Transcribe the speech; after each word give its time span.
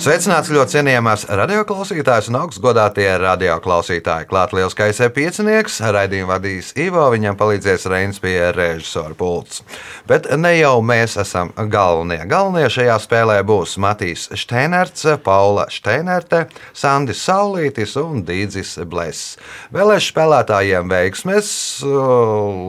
Sveicināts 0.00 0.48
ļoti 0.48 0.78
cienījamās 0.78 1.26
radioklausītājas 1.28 2.30
un 2.30 2.38
augstgadātie 2.38 3.04
radioklausītāji. 3.20 4.30
Klāt 4.30 4.54
liels 4.56 4.72
kaisē 4.72 5.10
piecinieks, 5.12 5.74
raidījumu 5.92 6.30
vadīs 6.30 6.70
Ivo, 6.80 7.02
viņam 7.12 7.36
palīdzēs 7.36 7.84
Reins 7.92 8.20
pie 8.22 8.32
režisora 8.56 9.12
pults. 9.18 9.60
Bet 10.08 10.30
ne 10.40 10.54
jau 10.54 10.78
mēs 10.80 11.18
esam 11.20 11.52
galvenie. 11.68 12.16
Galvenie 12.30 12.70
šajā 12.72 12.96
spēlē 13.04 13.36
būs 13.44 13.76
Matīs 13.84 14.24
Steinerts, 14.40 15.04
Paula 15.20 15.66
Steinerte, 15.68 16.46
Sandis 16.72 17.20
Saulītis 17.26 17.92
un 18.00 18.24
Dīdzis 18.24 18.78
Bless. 18.88 19.36
Vēlēšu 19.76 20.14
spēlētājiem 20.14 20.88
veiksmes, 20.96 21.52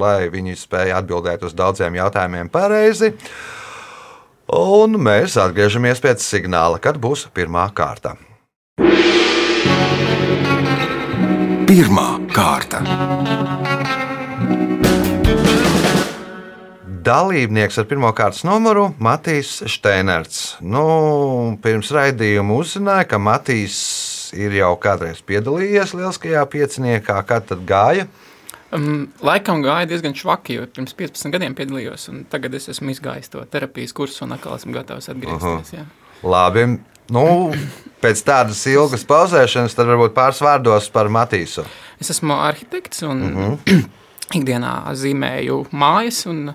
lai 0.03 0.27
viņi 0.35 0.59
spēja 0.65 0.99
atbildēt 0.99 1.47
uz 1.47 1.55
daudziem 1.55 1.95
jautājumiem 1.95 2.51
pareizi. 2.51 3.15
Un 4.51 4.97
mēs 4.99 5.37
atgriežamies 5.39 6.01
pēc 6.03 6.19
signāla, 6.19 6.75
kad 6.83 6.97
būs 6.99 7.29
pirmā 7.31 7.69
kārta. 7.71 8.17
Pirmā 11.69 12.07
kārta. 12.35 12.81
Dalībnieks 17.01 17.79
ar 17.79 17.87
pirmā 17.87 18.11
kārtas 18.11 18.43
numuru 18.43 18.89
Matīs 18.99 19.53
Steinerts. 19.71 20.57
Nu, 20.59 20.83
pirms 21.63 21.93
raidījuma 21.95 22.59
uzzināja, 22.59 23.07
ka 23.07 23.21
Matīs 23.23 23.79
ir 24.35 24.59
jau 24.59 24.73
kādreiz 24.83 25.23
piedalījies 25.23 25.95
lieliskajā 25.95 26.43
pieciniekā. 26.51 27.15
Kā 27.23 27.39
tad 27.39 27.63
gāja? 27.71 28.09
Um, 28.71 29.09
laikam 29.19 29.59
gāja 29.65 29.89
diezgan 29.89 30.13
švaki, 30.15 30.55
jo 30.55 30.67
pirms 30.71 30.93
15 30.95 31.33
gadiem 31.33 31.55
piedalījos, 31.57 32.07
un 32.11 32.21
tagad 32.31 32.53
es 32.55 32.69
esmu 32.71 32.93
izgājis 32.93 33.31
to 33.33 33.43
terapijas 33.51 33.91
kursu 33.95 34.23
un 34.23 34.37
atkal 34.37 34.55
esmu 34.55 34.75
gatavs 34.77 35.11
atgriezties. 35.11 35.73
Jā. 35.75 35.83
Labi. 36.23 36.67
Nu, 37.11 37.25
pēc 37.99 38.21
tādas 38.23 38.61
ilgas 38.71 39.03
pauzēšanas, 39.09 39.75
tad 39.75 39.89
varbūt 39.89 40.13
pāris 40.15 40.39
vārdos 40.45 40.87
par 40.93 41.09
Matīsu. 41.11 41.65
Es 41.99 42.13
esmu 42.13 42.37
arhitekts 42.45 43.03
un 43.03 43.25
mm 43.25 43.35
-hmm. 43.35 43.83
ikdienā 44.39 44.73
zīmēju 44.95 45.65
mājas 45.71 46.23
un 46.31 46.53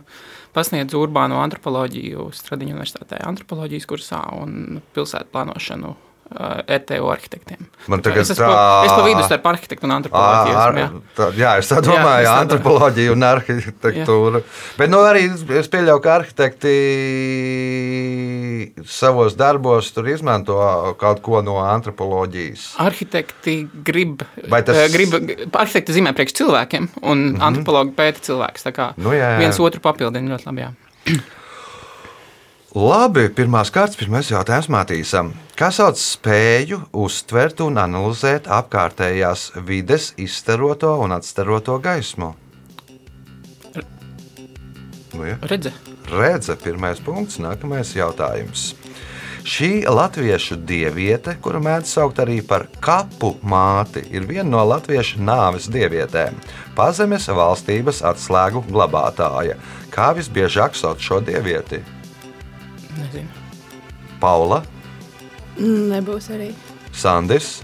pasniedzu 0.57 1.03
urbāno 1.05 1.43
antropoloģiju 1.43 2.31
Stradiņu 2.33 2.79
universitātē 2.79 3.21
antropoloģijas 3.29 3.87
kursā 3.87 4.23
un 4.41 4.81
pilsētu 4.95 5.29
plānošanu 5.33 5.97
ETO 6.27 7.07
arhitektiem. 7.13 7.61
Man 7.87 8.03
tagad 8.03 8.25
es 8.25 8.33
esmu, 8.35 8.49
tā... 8.51 8.63
es 8.83 8.91
pa 8.91 9.03
vidu 9.07 9.23
starp 9.23 9.45
arhitektu 9.47 9.87
un 9.87 9.93
antropoloģiju. 9.95 10.57
Ar, 10.59 10.79
jā. 10.81 10.87
Tā, 11.15 11.29
jā, 11.39 11.53
es 11.61 11.71
tā 11.71 11.79
domāju, 11.87 12.25
jā, 12.27 12.33
antropoloģiju 12.43 13.15
un 13.15 13.27
arhitektūru. 13.29 14.41
Jā. 14.43 14.57
Bet 14.81 14.91
nu, 14.91 15.03
arī 15.07 15.23
es 15.61 15.71
pieļauju, 15.71 16.03
ka 16.03 16.17
arhitekti 16.19 16.75
savos 18.91 19.39
darbos 19.39 19.93
izmanto 20.17 20.59
kaut 20.99 21.23
ko 21.23 21.45
no 21.47 21.61
antropoloģijas. 21.63 22.67
Arhitekti 22.83 23.57
grib, 23.87 24.27
tas... 24.51 24.83
grib 24.93 25.15
arhitekti 25.55 25.95
zīmē 25.95 26.11
priekš 26.19 26.41
cilvēkiem, 26.43 26.91
un 27.03 27.17
mm 27.17 27.33
-hmm. 27.37 27.47
antropologi 27.53 27.95
pēta 27.95 28.27
cilvēkus. 28.27 28.67
Tā 28.67 28.75
kā 28.75 28.91
nu, 28.99 29.15
jā, 29.15 29.37
jā. 29.37 29.41
viens 29.47 29.63
otru 29.63 29.81
papildina 29.81 30.35
ļoti 30.35 30.51
labi. 30.51 30.67
Jā. 30.67 30.75
Labi, 32.77 33.31
pirmās 33.33 33.71
kārtas, 33.73 33.97
pirmais 33.97 34.29
jautājums 34.29 34.67
Matīsam. 34.69 35.31
Kā 35.57 35.71
sauc 35.73 35.97
spēju 35.97 36.83
uztvert 37.01 37.63
un 37.65 37.81
analizēt 37.81 38.51
apkārtējās 38.53 39.47
vides 39.65 40.11
izstaroto 40.21 40.91
un 41.01 41.17
atstaroto 41.17 41.79
gaismu? 41.81 42.35
Nu? 45.17 45.33
Redze. 45.49 45.73
Redze, 46.13 46.59
pirmais 46.61 47.01
punkts, 47.01 47.41
nākamais 47.41 47.95
jautājums. 47.97 48.75
Šī 49.47 49.87
latviešu 49.89 50.61
dieviete, 50.69 51.39
kuru 51.41 51.65
mēdz 51.65 51.97
saukt 51.97 52.21
arī 52.21 52.43
par 52.45 52.69
kapu 52.85 53.39
māti, 53.41 54.05
ir 54.13 54.29
viena 54.29 54.51
no 54.51 54.69
latviešu 54.77 55.25
nāves 55.25 55.73
dievietēm- 55.73 56.37
pazemes 56.77 57.33
valstības 57.33 58.05
atslēgu 58.05 58.67
glabātāja. 58.69 59.57
Kā 59.89 60.13
visbiežāk 60.13 60.77
sauc 60.77 61.01
šo 61.01 61.25
dievieti? 61.25 61.96
Nezinu. 62.97 63.29
Paula. 64.21 64.63
Nebūs 65.59 66.31
arī. 66.33 66.51
Sandis. 66.93 67.61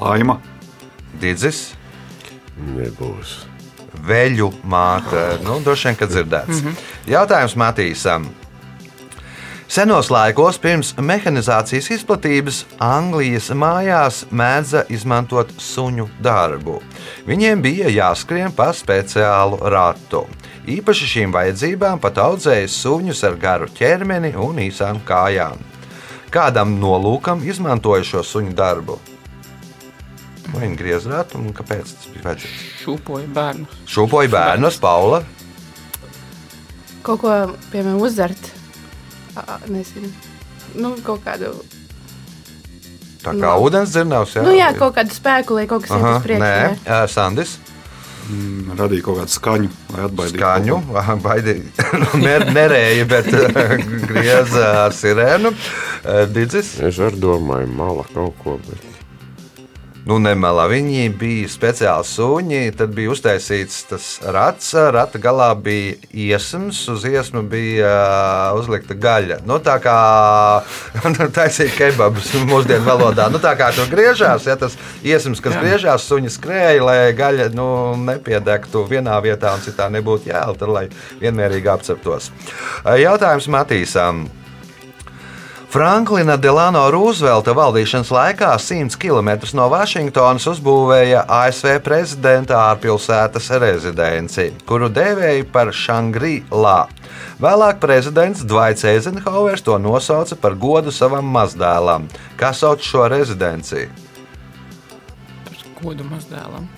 Laima. 0.00 0.38
Didzis. 1.20 1.74
Nebūs. 2.56 3.36
Veļu 4.06 4.50
māte. 4.68 5.22
Nu, 5.44 5.60
droši 5.64 5.90
vien, 5.90 6.00
ka 6.00 6.08
dzirdēts. 6.10 6.60
Mm 6.60 6.66
-hmm. 6.66 6.82
Jautājums 7.12 7.56
Matīsam. 7.56 8.28
Senos 9.66 10.10
laikos, 10.10 10.60
pirms 10.62 10.92
mehanizācijas 10.94 11.88
izplatības, 11.90 12.60
Anglijas 12.78 13.48
mājās 13.50 14.20
mēdza 14.30 14.84
izmantot 14.88 15.50
suņu 15.58 16.06
darbu. 16.22 16.76
Viņiem 17.26 17.62
bija 17.62 17.90
jāskrien 17.90 18.54
pa 18.54 18.68
speciālu 18.70 19.58
ratu. 19.58 20.22
Īpaši 20.66 21.06
šīm 21.06 21.30
vajadzībām 21.30 22.00
pat 22.02 22.16
audzēja 22.18 22.66
suņus 22.74 23.20
ar 23.28 23.36
garu 23.38 23.68
ķermeni 23.70 24.32
un 24.34 24.58
īsām 24.58 24.98
kājām. 25.06 25.60
Kādam 26.34 26.72
nolūkam 26.82 27.44
izmantoja 27.46 28.02
šo 28.08 28.24
suņu 28.26 28.50
darbu? 28.58 28.96
Vai 30.50 30.64
viņi 30.64 30.78
griez 30.80 31.06
ratu 31.06 31.38
un 31.38 31.54
kāpēc 31.54 31.92
tas 31.92 32.08
bija 32.10 32.24
vajadzīgs? 32.26 32.64
Šūpoja 32.82 33.30
bērnu. 33.36 33.68
Šūpoja 33.94 34.32
bērnus, 34.32 34.80
Paula. 34.82 35.22
Kaut 37.06 37.22
ko, 37.22 37.36
piemēram, 37.70 38.02
uzdzert. 38.02 38.50
Nezinu. 39.70 40.10
Nu, 40.74 40.96
kaut 41.06 41.22
kādu 41.28 41.52
Tā 43.22 43.32
kā 43.34 43.54
no. 43.54 43.54
ūdens 43.62 43.94
dzirnavs. 43.94 44.34
Jā, 44.34 44.42
nu, 44.46 44.54
jā, 44.54 44.72
kaut 44.78 44.98
kādu 44.98 45.14
spēku, 45.14 45.54
lai 45.58 45.66
kaut 45.70 45.86
kas 45.86 45.94
iet 45.94 46.10
uz 46.10 46.26
priekšu. 46.26 46.42
Nē, 46.42 46.98
Sandis 47.10 47.56
radīja 48.78 49.04
kaut 49.06 49.20
kādu 49.20 49.34
skaņu, 49.34 49.70
lai 49.94 50.06
atbaidītu. 50.08 50.40
Skaņu, 50.40 50.78
baidīja. 51.24 51.86
Nu, 52.02 52.20
ner, 52.22 52.46
nerēja, 52.54 53.06
bet 53.10 53.30
grieza 54.10 54.66
ar 54.86 54.96
sirēnu. 54.96 55.52
Didzis? 56.34 56.76
Es 56.86 57.00
arī 57.02 57.22
domāju, 57.22 57.70
mala 57.78 58.06
kaut 58.12 58.36
ko. 58.42 58.58
Bet 58.66 58.85
nu, 60.06 60.18
nemelā. 60.22 60.66
Viņi 60.70 61.08
bija 61.18 61.48
speciāli 61.50 62.06
suņi, 62.06 62.60
tad 62.78 62.94
bija 62.96 63.12
uztaisīts 63.12 63.80
tas 63.90 64.06
rats, 64.22 64.70
rata 64.94 65.20
galā 65.22 65.50
bija 65.58 65.96
iesms, 66.14 66.84
uz 66.92 67.06
iesmu 67.08 67.42
bija 67.50 67.90
uh, 67.90 68.60
uzlikta 68.60 68.96
gaļa. 68.98 69.40
Nu, 69.48 69.58
tā 69.64 69.76
kā 69.82 69.96
taisīja 71.38 71.74
kebabus 71.74 72.32
mūsdienu 72.46 72.86
valodā. 72.86 73.28
Nu, 73.32 73.42
tā 73.42 73.56
kā 73.58 73.72
tur 73.76 73.90
griežās, 73.92 74.46
ja 74.48 74.56
tas 74.60 74.78
iesms, 75.06 75.42
kas 75.44 75.58
Jā. 75.58 75.64
griežās, 75.64 76.06
suņi 76.06 76.32
skrēja, 76.38 76.86
lai 76.86 76.98
gaļa 77.18 77.50
nu, 77.56 77.68
nepiedegtu 78.06 78.86
vienā 78.90 79.18
vietā 79.24 79.56
un 79.58 79.66
citā 79.66 79.90
nebūtu 79.92 80.30
jēlta, 80.30 80.70
lai 80.70 80.88
vienmērīgi 81.22 81.72
apceptos. 81.72 82.30
Jautājums 83.02 83.50
Matīsam. 83.50 84.26
Franklina 85.76 86.38
Delano 86.40 86.86
Roosevelta 86.88 87.52
valdīšanas 87.52 88.08
laikā 88.08 88.54
100 88.56 88.96
km 88.96 89.28
no 89.58 89.66
Vašingtonas 89.68 90.46
uzbūvēja 90.48 91.26
ASV 91.28 91.74
prezidenta 91.84 92.56
ārpilsētas 92.70 93.50
rezidenci, 93.60 94.46
kuru 94.64 94.88
dēvēja 94.88 95.44
par 95.52 95.74
Shangri-La. 95.76 96.86
Vēlāk 97.44 97.82
prezidents 97.82 98.46
Dvaits 98.48 98.86
Eizenhauers 98.88 99.66
to 99.66 99.76
nosauca 99.76 100.38
par 100.40 100.56
godu 100.56 100.94
savam 100.96 101.28
mazdēlam. 101.36 102.08
Kā 102.40 102.54
sauc 102.56 102.80
šo 102.80 103.04
rezidenciju? 103.12 103.92
Par 105.44 105.60
godu 105.82 106.08
mazdēlam. 106.08 106.72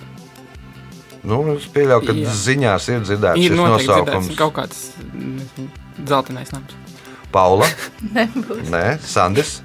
Nu, 1.23 1.39
es 1.55 1.71
pieļauju, 1.71 2.03
ka 2.03 2.19
Jā. 2.19 2.35
ziņās 2.43 2.91
ir 2.91 3.07
dzirdēts 3.07 3.47
ir 3.47 3.55
šis 3.55 3.63
nosaukums. 3.63 4.27
Dzirdēts, 4.27 4.43
kaut 4.43 4.59
kāds 4.59 4.85
zeltainais 6.03 6.51
nams. 6.51 6.88
Paula? 7.33 7.67
Nebūs. 8.15 8.69
Nē, 8.73 8.85
Sandis? 9.05 9.59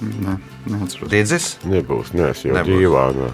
Nē, 0.00 0.36
neatceros. 0.68 1.10
Diedzis? 1.12 1.48
Nebūs, 1.68 2.14
nē, 2.16 2.30
es 2.34 2.44
jau 2.46 2.56
dzīvānā. 2.60 3.32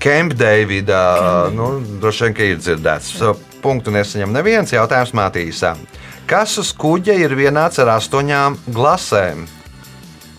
Kemp 0.00 0.32
Davida, 0.40 1.50
nu, 1.52 1.74
droši 2.00 2.24
vien, 2.24 2.36
ka 2.36 2.46
ir 2.48 2.60
dzirdēts. 2.60 3.18
Punktu 3.60 3.92
nesaņem 3.92 4.32
neviens 4.32 4.72
jautājums 4.72 5.12
Matīsam. 5.16 5.82
Kas 6.30 6.54
uz 6.62 6.70
kuģa 6.72 7.18
ir 7.20 7.34
vienāds 7.36 7.80
ar 7.82 7.92
astoņām 7.98 8.56
glasēm? 8.72 9.44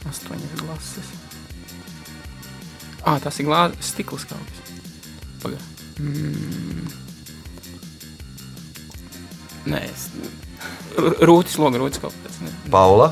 Astoņas 0.10 0.56
glases. 0.64 1.12
Ah, 3.06 3.20
tas 3.22 3.38
ir 3.42 3.50
glāzes 3.50 3.94
stikls 3.94 4.26
kaut 4.30 4.42
kas. 4.50 4.74
Pagaid. 5.44 5.70
Mm. 6.02 6.90
Nē, 9.70 9.84
es 9.86 10.08
Rūtis, 11.30 11.58
logs, 11.62 11.80
rūtis 11.82 12.04
kaut 12.04 12.16
kas. 12.24 12.40
Paula. 12.72 13.12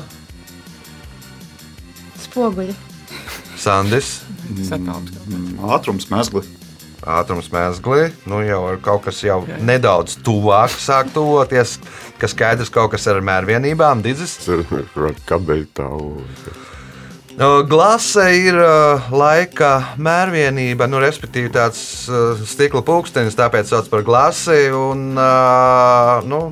Spoguļi. 2.20 2.76
Sandis, 3.60 4.20
Satāls. 4.64 5.12
Ātrums, 5.60 6.08
mezgli. 6.10 6.42
ātrums 7.06 7.50
mēslī. 7.52 8.10
Nu, 8.28 8.40
jau 8.44 8.60
ir 8.72 8.80
kaut 8.84 9.04
kas 9.06 9.20
jau 9.24 9.42
nedaudz 9.64 10.18
tuvāk, 10.24 10.72
sāk 10.80 11.12
tuvoties, 11.14 11.78
kas 12.20 12.34
skaidrs 12.34 12.72
kaut 12.72 12.92
kas 12.94 13.06
ar 13.10 13.20
mērvienībām, 13.24 14.02
didzis. 14.04 14.38
Kabeļtāvu. 15.28 16.10
Uh, 17.40 17.62
Glase 17.64 18.26
ir 18.36 18.56
uh, 18.58 19.06
laika 19.14 19.94
mērvienība, 19.96 20.88
nu, 20.90 20.98
respektīvi 21.00 21.52
tāds 21.54 21.80
uh, 22.10 22.34
stikla 22.44 22.82
pulkstenis, 22.84 23.38
tāpēc 23.38 23.70
sauc 23.70 23.88
par 23.92 24.04
glasi. 24.04 24.66
Un, 24.76 25.14
uh, 25.16 26.20
nu, 26.28 26.42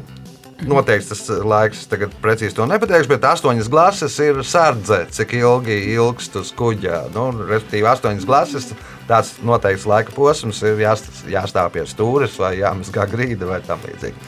Noteikti 0.66 1.12
tas 1.12 1.20
laiks, 1.46 1.84
tagad 1.86 2.14
precīzi 2.18 2.56
to 2.56 2.64
nepateikšu, 2.66 3.12
bet 3.12 3.26
astoņas 3.30 3.68
glases 3.70 4.16
ir 4.24 4.40
sardze, 4.42 5.04
cik 5.14 5.36
ilgi 5.38 5.76
ilgst 5.94 6.34
uz 6.40 6.50
kuģa. 6.58 7.04
Nu, 7.14 7.28
respektīvi, 7.46 7.86
astoņas 7.86 8.26
glases, 8.26 8.66
tāds 9.06 9.36
noteikts 9.46 9.86
laika 9.86 10.10
posms, 10.16 10.58
ir 10.66 10.82
jāst- 10.82 11.22
jāstāv 11.30 11.70
pie 11.76 11.86
stūres 11.86 12.34
vai 12.42 12.56
jāmazgā 12.58 13.06
grīda 13.06 13.46
vai 13.46 13.60
tam 13.62 13.78
līdzīgi. 13.86 14.18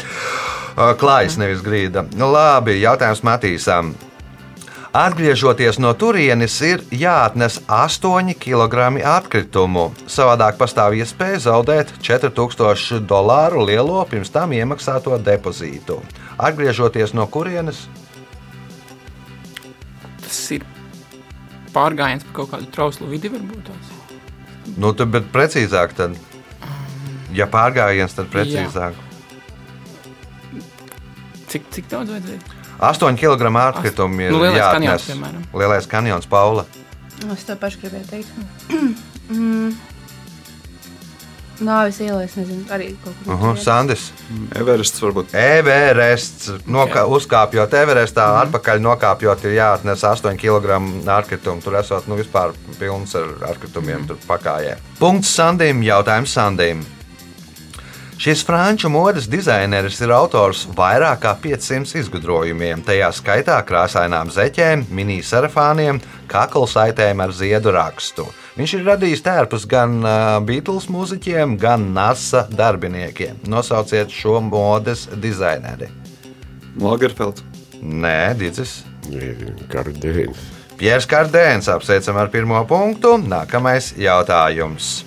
Klājas, 1.03 1.37
nevis 1.37 1.65
grīda. 1.67 2.07
Labi, 2.15 2.79
jautājums 2.81 3.25
Matīsam. 3.27 3.95
Atgriežoties 4.91 5.79
no 5.79 5.93
turienes, 5.95 6.57
ir 6.67 6.81
jāatnes 6.91 7.61
8 7.71 8.35
kg 8.35 8.99
atkritumu. 9.07 9.93
Savādāk 10.11 10.59
pastāv 10.59 10.97
iespēja 10.99 11.39
zaudēt 11.47 11.93
4000 12.03 12.99
dolāru 13.07 13.63
lielo 13.69 14.03
pirms 14.11 14.35
tam 14.35 14.51
iemaksāto 14.51 15.15
depozītu. 15.23 16.01
Atgriežoties 16.43 17.15
no 17.15 17.29
kurienes, 17.31 17.87
Tas 20.31 20.43
ir 20.55 20.63
pārgājiens 21.75 22.23
pa 22.29 22.35
kaut 22.37 22.53
kādu 22.53 22.69
trauslu 22.71 23.09
vidi, 23.11 23.27
varbūt 23.33 23.71
nu, 24.79 24.93
tad, 24.95 25.09
bet 25.11 25.27
precīzāk, 25.35 25.95
tad, 25.99 26.15
ja 27.35 27.49
pārgājiens, 27.51 28.15
tad 28.15 28.31
precīzāk. 28.31 28.95
Cik, 31.51 31.67
cik 31.75 31.91
daudz 31.91 32.15
vajadzēja? 32.15 32.60
8 32.81 33.17
kg 33.21 33.51
atkritumu 33.61 34.21
ir 34.25 34.33
Nu, 34.33 34.41
Lielais 34.41 34.59
jāatnes. 34.59 34.73
kanjons, 34.73 35.07
piemēram. 35.11 35.43
Lielais 35.55 35.87
kanjons, 35.87 36.27
Paula. 36.27 36.65
Es 37.33 37.45
to 37.45 37.57
pašu 37.57 37.79
gribēju 37.83 38.07
teikt. 38.09 38.29
mm. 39.31 39.75
Nāvis 41.61 41.99
ielai, 42.01 42.23
es 42.25 42.35
nezinu, 42.39 42.63
arī 42.73 42.87
kaut 43.05 43.15
kur. 43.25 43.35
Uh 43.35 43.43
-huh, 43.43 43.57
Sandis. 43.61 44.13
Everests 44.57 45.03
varbūt. 45.03 45.35
Everests. 45.37 46.51
Noka, 46.67 47.05
uzkāpjot 47.05 47.75
Everestā, 47.83 48.25
Mhm. 48.27 48.37
mm. 48.37 48.43
atpakaļ 48.47 48.79
nokāpjot, 48.81 49.45
ir 49.45 49.51
jāatnes 49.59 50.05
8 50.05 50.37
kg 50.39 50.81
atkritumu. 51.19 51.61
Tur 51.63 51.75
esot 51.77 52.07
nu, 52.09 52.17
vispār 52.17 52.53
pilns 52.79 53.15
ar 53.15 53.29
atkritumiem 53.51 54.07
mm. 54.09 54.17
pakājē. 54.27 54.77
Punkts 54.99 55.29
Sandim. 55.35 55.83
Jautājums 55.83 56.33
Sandim. 56.33 56.85
Šis 58.21 58.43
franču 58.45 58.91
modes 58.93 59.25
dizaineris 59.33 59.97
ir 60.05 60.11
autors 60.13 60.67
vairāk 60.77 61.23
kā 61.23 61.31
500 61.41 62.03
izgudrojumiem, 62.03 62.83
tajā 62.85 63.07
skaitā 63.17 63.57
krāsainām 63.65 64.29
zeķēm, 64.29 64.83
mini-sarafāniem, 64.93 66.03
kaklasaitēm 66.29 67.25
ar 67.25 67.33
ziedu 67.33 67.73
rakstu. 67.73 68.27
Viņš 68.59 68.77
ir 68.77 68.85
radījis 68.91 69.25
tērpus 69.25 69.65
gan 69.71 70.05
Beatles 70.45 70.91
mūziķiem, 70.93 71.57
gan 71.65 71.95
NASA 71.97 72.45
darbiniekiem. 72.53 73.41
Nosauciet 73.49 74.13
šo 74.13 74.37
modes 74.45 75.07
dizaineri. 75.17 75.89
Lagerfelds. 76.77 77.41
Nē, 77.81 78.35
Digis. 78.37 78.83
Gardēns. 79.73 80.45
Piers 80.77 81.09
Kardēns 81.09 81.73
apsveicam 81.73 82.21
ar 82.21 82.29
pirmo 82.29 82.61
punktu. 82.69 83.17
Nākamais 83.25 83.95
jautājums. 83.97 84.99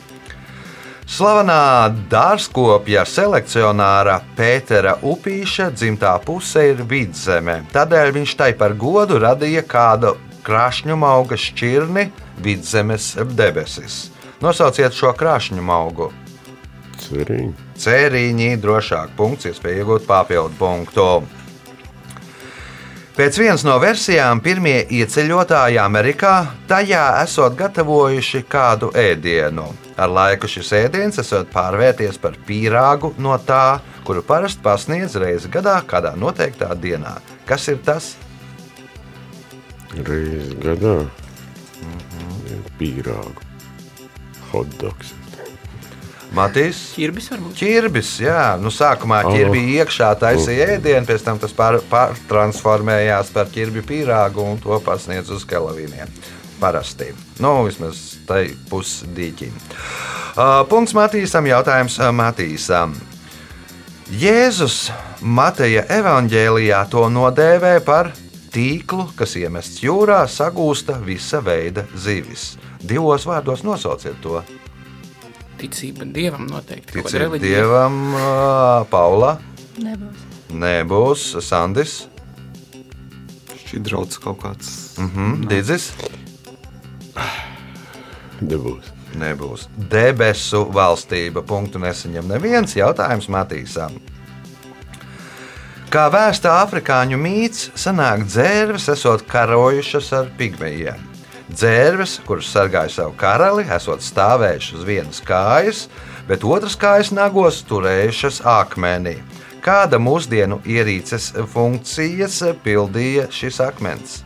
Slavenā 1.04 1.92
dārzkopja 2.10 3.04
selekcionāra 3.04 4.22
Pētera 4.38 4.96
Upīša 5.04 5.68
dzimtā 5.76 6.14
puse 6.24 6.64
ir 6.72 6.84
vidzeme. 6.88 7.60
Tādēļ 7.74 8.14
viņš 8.16 8.36
tai 8.40 8.54
par 8.58 8.76
godu 8.80 9.20
radīja 9.20 9.66
kādu 9.68 10.16
krāšņu 10.48 10.98
auga 11.08 11.36
šķirni 11.40 12.08
vidzemes 12.44 13.14
debesis. 13.36 14.10
Nosauciet 14.44 14.96
šo 14.96 15.12
krāšņu 15.20 15.64
augu. 15.72 16.10
Cerīņ. 17.04 17.54
Cēriņi 17.84 18.52
drošāk 18.64 19.16
punkts, 19.18 19.50
iespēja 19.50 19.84
iegūt 19.84 20.08
papildu 20.08 20.56
punktu. 20.60 21.08
Pēc 23.14 23.36
vienas 23.38 23.62
no 23.62 23.76
versijām, 23.78 24.40
pirmie 24.42 24.80
ieceļotāji 24.98 25.78
Amerikā 25.78 26.32
tajā 26.66 27.04
esot 27.22 27.54
gatavojuši 27.60 28.42
kādu 28.50 28.90
ēdienu. 28.98 29.68
Ar 30.02 30.10
laiku 30.10 30.50
šis 30.50 30.72
ēdiens 30.80 31.22
esot 31.22 31.52
pārvērties 31.54 32.18
par 32.18 32.40
pīrāgu 32.48 33.14
no 33.22 33.38
tā, 33.38 33.84
kuru 34.08 34.26
parasti 34.26 34.66
pasniedz 34.66 35.14
reizi 35.22 35.54
gadā, 35.54 35.78
kādā 35.86 36.16
noteiktā 36.18 36.74
dienā. 36.74 37.20
Kas 37.46 37.70
ir 37.70 37.84
tas? 37.86 38.16
Reiz 39.94 40.56
gadā. 40.66 41.04
Pīrāgu. 42.82 43.46
Hotdogs. 44.50 45.14
Matīs. 46.34 46.78
Čirbis 46.98 47.28
varbūt. 47.30 47.54
Čirbis, 47.60 48.12
jā, 48.24 48.56
nu 48.62 48.72
sākumā 48.74 49.20
Oh. 49.26 49.34
ķirbija 49.36 49.84
iekšā 49.84 50.08
taisīja 50.20 50.68
ēdienu, 50.78 51.06
pēc 51.06 51.24
tam 51.24 51.38
tas 51.40 51.54
pār- 51.54 51.82
pārtransformējās 51.92 53.30
par 53.34 53.46
ķirbju 53.54 53.84
pīrāgu 53.86 54.42
un 54.52 54.58
to 54.64 54.80
pasniedz 54.82 55.30
uz 55.30 55.46
kalavīniem. 55.46 56.10
Parasti. 56.60 57.12
Nu, 57.44 57.64
vismaz 57.68 58.16
tai 58.26 58.48
pusdīķim. 58.70 59.52
Uh, 60.34 60.64
punkts 60.70 60.94
Matīsam, 60.98 61.46
jautājums 61.46 62.00
uh, 62.00 62.10
Matīsam. 62.16 62.96
Jēzus 64.14 64.92
Mateja 65.22 65.84
evanģēlijā 65.90 66.82
to 66.92 67.06
nodēvē 67.10 67.78
par 67.86 68.12
tīklu, 68.54 69.08
kas 69.18 69.36
iemests 69.40 69.82
jūrā, 69.84 70.24
sagūsta 70.30 70.98
visa 71.04 71.40
veida 71.42 71.86
zivis. 71.96 72.56
Divos 72.84 73.26
vārdos 73.26 73.64
nosauciet 73.66 74.20
to. 74.22 74.42
Ticība 75.64 76.06
dievam 76.12 76.48
noteikti. 76.52 77.00
reliģija. 77.00 77.62
Dievam, 77.64 78.00
Paula. 78.92 79.38
Nebūs. 79.80 80.26
Nebūs 80.54 81.22
Sandis, 81.42 81.94
Šķidrauts 83.64 84.20
kaut 84.22 84.42
kāds. 84.44 84.74
mhm, 85.02 85.48
Digis. 85.50 85.88
Debūs. 88.44 88.90
Nebūs. 89.18 89.68
Debesu 89.90 90.64
valstība. 90.74 91.44
Punktu 91.46 91.80
nesaņem 91.82 92.28
neviens 92.34 92.74
jautājums 92.76 93.30
Matīsam. 93.30 94.00
Kā 95.94 96.08
vēsta 96.10 96.56
afrikāņu 96.64 97.20
mīts, 97.22 97.68
sanāk 97.78 98.24
dzērves, 98.26 98.88
esot 98.90 99.26
karojušas 99.30 100.08
ar 100.18 100.32
pigmejiem. 100.40 100.98
Dzērves, 101.54 102.18
kuras 102.26 102.50
sargāja 102.50 102.90
savu 102.90 103.14
karali, 103.20 103.66
esot 103.76 104.02
stāvējušas 104.02 104.80
uz 104.80 104.86
vienas 104.88 105.22
kājas, 105.24 105.86
bet 106.28 106.46
otras 106.48 106.76
kājas 106.80 107.12
nagos 107.14 107.62
turējušas 107.70 108.42
akmenī. 108.48 109.20
Kāda 109.64 110.00
mūsdienu 110.02 110.60
ierīces 110.68 111.32
funkcijas 111.54 112.42
pildīja 112.66 113.30
šis 113.32 113.62
akmens? 113.64 114.22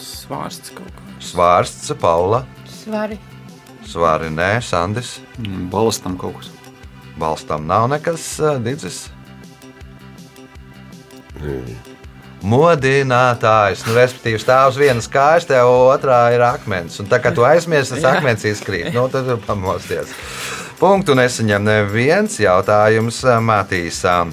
Svārsts 0.00 0.72
kaut 0.76 0.90
kā. 0.96 1.04
Svārsts, 1.24 1.92
Paula, 2.00 2.44
Svari. 2.88 3.18
Svari, 3.88 4.28
nē, 4.32 4.58
Sandis. 4.64 5.18
Mm, 5.38 5.68
Balastam 5.72 6.16
kaut 6.20 6.40
kas. 6.40 6.50
Balstam 7.18 7.66
nav 7.68 7.88
nekas 7.92 8.26
didzis. 8.64 9.06
Modinātājs, 12.38 13.80
nu, 13.88 13.96
respektīvi, 13.98 14.38
stāv 14.38 14.70
uz 14.70 14.76
vienas 14.78 15.08
kājas, 15.10 15.48
te 15.48 15.58
otrā 15.58 16.20
ir 16.36 16.44
akmens. 16.46 17.00
Un 17.02 17.08
tā 17.10 17.18
kā 17.22 17.32
tu 17.34 17.42
aizmirsti, 17.42 17.98
tas 17.98 18.14
akmens 18.14 18.46
izkrīt. 18.46 18.92
Nu, 18.94 19.08
tad 19.10 19.32
pamosties. 19.46 20.12
Punktu 20.78 21.16
nesaņem 21.18 21.66
neviens 21.66 22.38
jautājums 22.38 23.24
Matīsām. 23.42 24.30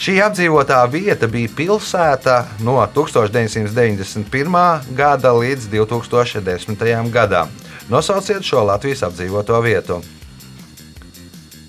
Šī 0.00 0.14
apdzīvotā 0.24 0.78
vieta 0.88 1.26
bija 1.28 1.50
pilsēta 1.58 2.36
no 2.64 2.78
1991. 2.94 4.86
gada 4.96 5.34
līdz 5.34 5.66
2010. 5.74 7.10
gadam. 7.10 7.50
Nosauciet 7.90 8.46
šo 8.46 8.62
Latvijas 8.70 9.02
apdzīvoto 9.10 9.58
vietu. 9.66 9.98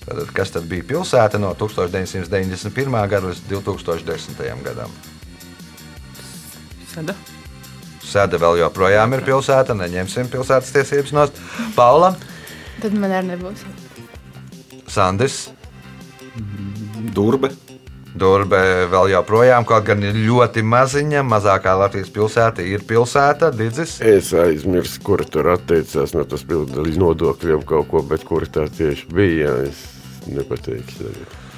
Tātad, 0.05 0.29
kas 0.37 0.53
tad 0.53 0.69
bija 0.69 0.85
pilsēta 0.93 1.41
no 1.41 1.55
1991. 1.57 3.01
gada 3.09 3.33
līdz 3.33 3.49
2010. 3.49 4.45
gadam? 4.63 5.10
Sada. 6.91 7.15
Sēde 8.01 8.39
vēl 8.41 8.59
joprojām 8.65 9.13
ir 9.15 9.23
pilsēta, 9.23 9.77
neņemsim 9.77 10.27
pilsētas 10.33 10.73
tiesības 10.75 11.13
no 11.15 11.27
Paula, 11.77 12.15
Tad 12.81 12.95
man 12.97 13.11
arī 13.13 13.35
nebūs. 13.35 13.61
Sandis, 14.89 15.51
Durbe. 17.13 17.51
Durbe 18.11 18.59
vēl 18.91 19.11
joprojām, 19.13 19.63
kaut 19.67 19.85
gan 19.87 20.01
ir 20.03 20.17
ļoti 20.17 20.63
maziņa, 20.67 21.21
mazākā 21.23 21.75
Latvijas 21.79 22.09
pilsēta 22.11 22.65
ir 22.67 22.83
pilsēta, 22.87 23.53
Digis. 23.55 23.99
Es 24.03 24.33
aizmirsu, 24.35 24.99
kur 25.05 25.23
tur 25.23 25.53
atteicās 25.53 26.15
no 26.17 26.25
tas 26.27 26.43
pilsētas 26.47 26.99
nodokļiem 26.99 27.63
kaut 27.69 27.87
ko, 27.93 28.03
bet 28.09 28.25
kur 28.27 28.47
tā 28.49 28.65
tieši 28.67 29.07
bija. 29.13 29.55
Es 29.69 29.85
nepateikšu. 30.27 31.05
tagad. 31.05 31.50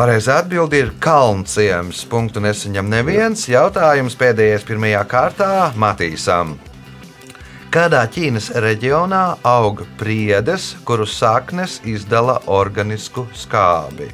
Pareizā 0.00 0.38
atbilde 0.40 0.78
ir 0.80 0.94
Kalnciems. 0.96 1.98
Punktu 2.08 2.40
nesaņem 2.40 2.86
neviens. 2.88 3.42
Jautājums 3.52 4.14
pēdējais 4.16 4.64
pirmajā 4.64 5.02
kārtā 5.04 5.48
Matīsam. 5.76 6.54
Kādā 7.68 8.00
Ķīnas 8.08 8.48
reģionā 8.64 9.36
aug 9.44 9.84
priedes, 10.00 10.70
kuru 10.88 11.04
saknes 11.04 11.84
izdala 11.84 12.40
organisku 12.48 13.28
skābi? 13.36 14.08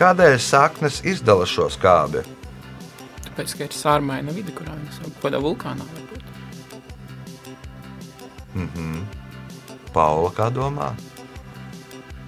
Kādēļ 0.00 0.40
saknes 0.40 1.04
izdala 1.04 1.44
šo 1.44 1.68
skābi? 1.68 2.24
Tāpēc, 3.28 3.58
ka 3.60 3.68
ir 3.68 3.76
sārmaina 3.76 4.32
vide, 4.32 4.56
kurā 4.56 4.72
viņas 4.72 5.04
aug. 5.04 5.14
Kādā 5.20 5.36
vulkānā 5.44 5.84
varbūt. 5.92 6.24
Paula, 9.92 10.32
kā 10.32 10.48
domā? 10.48 10.94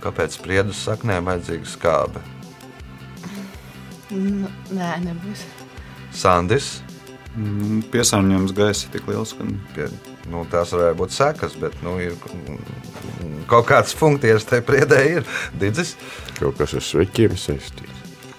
Kāpēc 0.05 0.43
priedus 0.45 0.85
saknēm 0.85 1.25
vajadzīga 1.33 1.79
skābe? 1.79 2.29
Nu, 4.11 4.51
nē, 4.73 4.93
nebūs. 5.05 5.47
Sandis, 6.17 6.79
Mm, 7.39 7.85
Piesārņojums 7.93 8.53
gaisa 8.57 8.87
ir 8.89 8.95
tik 8.97 9.05
liels, 9.11 9.31
ka 9.37 9.45
pie, 9.77 9.85
nu, 10.33 10.41
tās 10.51 10.73
varētu 10.75 10.99
būt 10.99 11.13
sekas, 11.15 11.55
bet 11.61 11.77
nu, 11.87 11.93
ir 12.03 12.17
mm, 12.17 13.45
kaut 13.51 13.69
kāds 13.69 13.95
funkcijas 13.95 14.47
te 14.49 14.59
priedē 14.65 14.99
ir. 15.13 15.29
Digis? 15.61 15.95
Kaut 16.41 16.59
kas 16.59 16.75
ar 16.75 16.83
sveķiem 16.83 17.37
saistīts. 17.39 17.95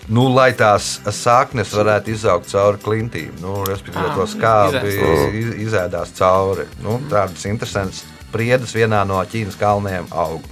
Nu, 0.10 0.26
lai 0.34 0.50
tās 0.58 0.96
saknes 1.14 1.72
varētu 1.78 2.12
izaugt 2.16 2.50
cauri 2.50 2.82
klintīm, 2.82 3.36
nu, 3.44 3.60
respektīvi, 3.70 4.10
Ā, 4.10 4.16
to 4.18 4.26
skābi 4.32 4.82
izēst. 4.90 5.36
iz, 5.38 5.52
izēdās 5.70 6.14
cauri. 6.18 6.66
Nu, 6.84 6.98
tādas 7.12 7.46
interesantas 7.46 8.02
priedes 8.34 8.74
vienā 8.76 9.04
no 9.08 9.22
Ķīnas 9.32 9.56
kalniem 9.62 10.10
aug. 10.12 10.44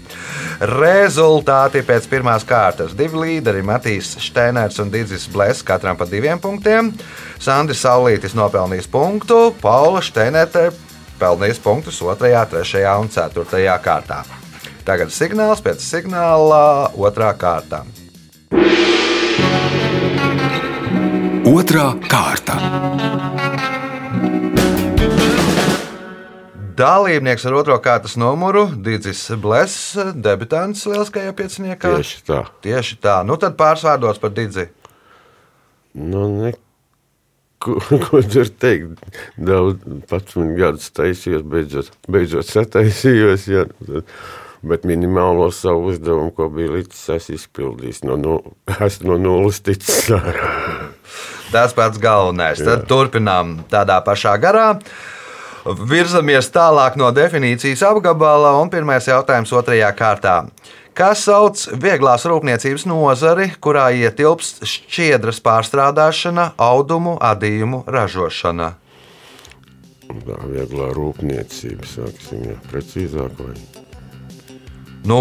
Rezultāti 0.74 1.84
pēc 1.86 2.08
pirmās 2.10 2.46
kārtas. 2.48 2.96
Divi 2.98 3.22
līderi, 3.22 3.62
Matīs 3.66 4.16
Steiners 4.24 4.80
un 4.84 4.92
Digis 4.94 5.28
Blēss, 5.34 5.66
katram 5.66 6.00
pa 6.00 6.08
diviem 6.10 6.42
punktiem. 6.42 6.94
Sandis 7.40 7.84
Saulītis 7.86 8.36
nopelnījis 8.38 8.90
punktu, 8.92 9.54
Paula 9.62 10.02
Steinerte 10.06 10.72
pelnījis 11.18 11.62
punktus 11.64 12.02
2, 12.02 12.18
3 12.54 12.84
un 13.02 13.10
4 13.14 13.78
kārtā. 13.84 14.24
Tagad 14.88 15.12
signāls 15.12 15.64
pēc 15.64 15.84
signāla 15.84 16.92
otrā 16.96 17.34
kārtā. 17.36 17.84
Otra 21.48 21.94
kārta. 22.08 23.17
Dalībnieks 26.78 27.46
ar 27.50 27.56
otro 27.58 27.78
kārtas 27.82 28.14
numuru- 28.22 28.68
Digis 28.86 29.24
Blēss, 29.42 29.96
debitants 30.14 30.84
lieliskajā 30.86 31.34
pieciniekā. 31.34 31.96
Tieši 31.98 32.20
tā. 32.28 32.44
Tieši 32.62 32.98
tā. 33.02 33.16
Nu 33.26 33.38
tad 33.42 33.58
pārsvārdos 33.58 34.22
par 34.22 34.34
Digi. 34.36 34.68
Nu, 35.98 36.28
ne, 36.30 36.52
ko, 37.58 37.80
ko 38.06 38.22
tur 38.22 38.52
teikt? 38.62 39.02
Daudz, 39.42 39.82
pats 40.12 40.38
man 40.38 40.54
gadus 40.60 40.92
taisījos, 40.94 41.42
beidzot, 41.50 41.90
beidzot 42.06 42.46
sataisījos. 42.46 43.50
Jā, 43.50 43.66
bet 44.68 44.86
minimālo 44.86 45.50
savu 45.54 45.90
uzdevumu, 45.96 46.30
ko 46.38 46.52
bija 46.54 46.76
līdzi, 46.78 47.04
es 47.18 47.34
izpildīju. 47.40 48.04
No, 48.06 48.22
no, 48.22 48.40
esmu 48.78 49.16
no 49.16 49.22
nulles 49.26 49.64
ticis. 49.66 50.12
Tas 51.54 51.74
pats 51.74 51.98
galvenais. 51.98 52.62
Tad 52.62 52.86
turpinām 52.90 53.64
tādā 53.72 53.98
pašā 54.06 54.38
garā. 54.44 54.74
Virzamies 55.68 56.48
tālāk 56.54 56.96
no 57.00 57.10
definīcijas 57.12 57.82
apgabala, 57.90 58.54
un 58.62 58.70
pirmais 58.72 59.08
jautājums 59.10 59.52
otrajā 59.52 59.90
kārtā. 59.98 60.38
Kas 60.98 61.26
sauc 61.28 61.60
vieglās 61.78 62.24
rūpniecības 62.26 62.88
nozari, 62.90 63.52
kurā 63.62 63.90
ietilpst 63.94 64.64
šķiedras 64.66 65.44
pārstrādāšana, 65.46 66.54
audumu, 66.58 67.18
adījumu 67.22 67.84
ražošana? 67.86 68.72
Tā 70.08 70.38
vieglā 70.48 70.88
rūpniecība, 70.96 71.86
sāksim, 71.86 72.48
jā, 72.48 72.56
precīzāk. 72.72 73.44
Vai? 73.44 73.54
Nu, 75.08 75.20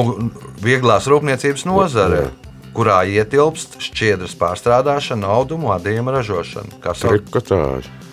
vieglās 0.63 1.11
rūpniecības 1.11 1.67
nozare, 1.69 2.23
Jā. 2.29 2.33
kurā 2.77 3.03
ietilpst 3.11 3.81
šķiedras 3.83 4.39
pārstrādāšana, 4.39 5.29
audumu, 5.29 5.75
adījumu 5.75 6.15
ražošana. 6.15 6.81
Kas 6.85 7.03
sauc 7.03 7.19
Trikotāži. 7.19 8.06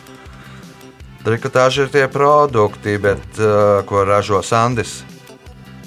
Trikotāži 1.23 1.85
ir 1.85 1.91
tie 1.91 2.07
produkti, 2.11 2.97
bet, 2.99 3.23
uh, 3.39 3.79
ko 3.87 4.03
ražo 4.03 4.41
Sandis. 4.43 5.03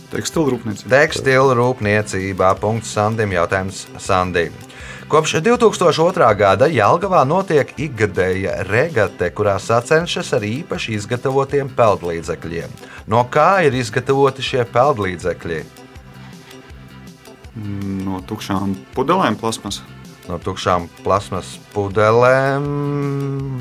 tekstilu 0.09 0.55
rūpniecība. 0.55 0.89
Tekstila 0.89 1.57
rūpniecībā. 1.59 2.55
Punkts 2.61 2.95
Sandim. 2.97 3.35
Jautājums 3.37 3.87
Sandim. 4.01 4.55
Kopš 5.07 5.37
2002. 5.45 6.29
gada 6.35 6.67
Jālgavā 6.67 7.21
notiek 7.29 7.69
ikgadēja 7.79 8.65
regate, 8.67 9.29
kurā 9.31 9.59
sacenšas 9.63 10.33
ar 10.35 10.43
īpaši 10.43 10.97
izgatavotiem 10.97 11.69
peldlīdzekļiem. 11.77 12.73
No 13.07 13.23
kā 13.31 13.61
ir 13.69 13.77
izgatavoti 13.79 14.43
šie 14.43 14.65
peldlīdzekļi? 14.73 15.61
No 18.03 18.19
tukšām 18.27 18.75
pudelēm 18.97 19.39
plasmas. 19.39 19.83
No 20.27 20.41
tukšām 20.43 20.89
plasmas 21.05 21.53
pudelēm, 21.71 22.65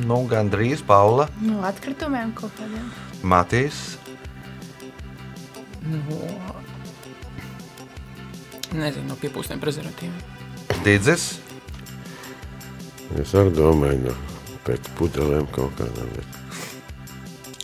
nu, 0.09 0.17
gandrīz 0.31 0.81
Paula, 0.85 1.27
No 1.45 1.61
atkritumiem 1.67 2.33
kaut 2.37 2.55
kādiem. 2.57 2.87
Matīs. 3.21 3.99
No, 5.85 6.21
nezinu, 8.73 9.05
no 9.11 9.17
piepūstiem 9.21 9.61
prezervatīviem. 9.61 10.21
Digis, 10.85 11.35
Es 13.21 13.31
arī 13.37 13.51
domāju, 13.55 14.09
no 14.09 14.13
pēc 14.65 14.87
pudelēm 14.97 15.45
kaut 15.55 15.77
kādām. 15.79 16.09
Bet... 16.17 16.44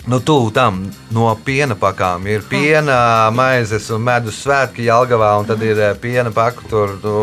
Nu, 0.08 0.20
tuvu 0.20 0.50
tam 0.50 0.79
no 1.13 1.27
piena 1.46 1.75
pakām 1.77 2.24
ir 2.25 2.41
piena, 2.50 3.29
maizes 3.38 3.86
un 3.93 4.01
medus 4.01 4.39
svētki 4.41 4.88
Jālgavā, 4.88 5.29
un 5.38 5.46
tad 5.46 5.62
ir 5.62 5.77
eh, 5.77 5.91
piena 5.93 6.31
paku, 6.34 6.65
tur 6.70 6.96
nu, 7.03 7.17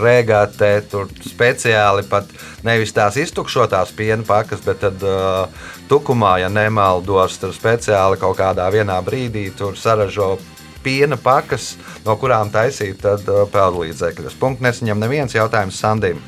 regate, 0.00 0.72
tur 0.90 1.06
speciāli 1.22 2.02
pat 2.10 2.32
nevis 2.66 2.90
tās 2.96 3.20
iztukšotās 3.22 3.94
piena 3.94 4.26
pakas, 4.26 4.64
bet 4.66 4.82
tad 4.82 5.04
uh, 5.06 5.68
tukumā, 5.86 6.40
ja 6.42 6.48
nemaldos, 6.50 7.38
tur 7.38 7.54
speciāli 7.54 8.18
kaut 8.18 8.40
kādā 8.40 8.66
vienā 8.74 8.98
brīdī 9.06 9.52
tur 9.54 9.78
saražo 9.78 10.34
piena 10.82 11.14
pakas, 11.22 11.76
no 12.02 12.18
kurām 12.18 12.50
taisīt 12.50 12.98
tad 13.04 13.30
uh, 13.30 13.44
peldlīdzekļus. 13.54 14.34
Punkts 14.42 14.66
nesaņem 14.66 15.06
neviens 15.06 15.38
jautājums 15.38 15.78
Sandim. 15.78 16.18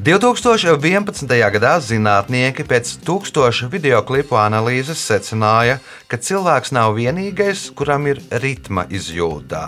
2011. 0.00 1.28
gadā 1.52 1.74
zinātnieki 1.84 2.64
pēc 2.64 2.92
tūkstoša 3.04 3.66
video 3.68 3.98
klipu 4.08 4.38
analīzes 4.40 5.00
secināja, 5.04 5.74
ka 6.08 6.16
cilvēks 6.16 6.72
nav 6.72 6.94
vienīgais, 6.96 7.66
kuram 7.76 8.06
ir 8.08 8.20
ritma 8.40 8.86
izjūta. 8.88 9.66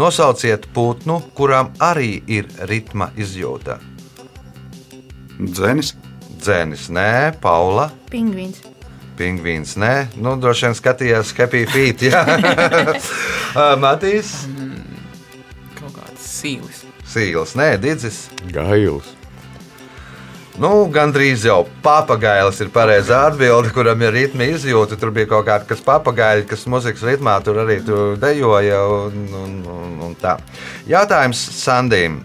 Nosauciet 0.00 0.64
putnu, 0.72 1.18
kuram 1.36 1.68
arī 1.84 2.22
ir 2.32 2.48
ritma 2.70 3.10
izjūta. 3.20 3.76
Dzēnis. 5.40 5.92
Dzēnis, 6.44 6.86
nē, 6.92 7.34
Paula, 7.40 7.90
Pingvīns. 8.12 8.62
pingvīns, 9.16 9.76
nē, 9.80 9.92
nu, 10.20 10.34
droši 10.40 10.66
vien 10.66 10.74
skatījās 10.76 11.32
Happy 11.38 11.64
Feet. 11.66 12.02
jā. 12.08 12.20
Ā, 13.56 13.68
Matīs, 13.84 14.32
Kaut 15.78 15.92
kāds 15.96 16.24
sīlis. 16.40 16.82
Sīls, 17.08 17.52
nē, 17.56 17.76
Digis. 17.80 18.26
Gails. 18.52 19.12
Nu, 20.54 20.84
gandrīz 20.86 21.42
jau 21.48 21.64
papagailis 21.82 22.60
ir 22.62 22.68
pareizā 22.70 23.24
atbilde, 23.26 23.72
kuram 23.74 24.04
ir 24.06 24.12
ritma 24.14 24.46
izjūta. 24.52 24.94
Tur 25.00 25.10
bija 25.14 25.32
kaut 25.32 25.48
kāda 25.48 25.78
papagaļa, 25.82 26.44
kas 26.46 26.62
muzikas 26.70 27.02
ritmā 27.02 27.40
tur 27.42 27.58
arī 27.64 27.80
tur 27.82 28.14
dejoja. 28.22 28.78
Un, 29.08 29.26
un, 29.40 29.56
un, 29.66 29.98
un 30.06 30.14
tā. 30.20 30.36
Jautājums 30.86 31.42
Sandīm. 31.58 32.20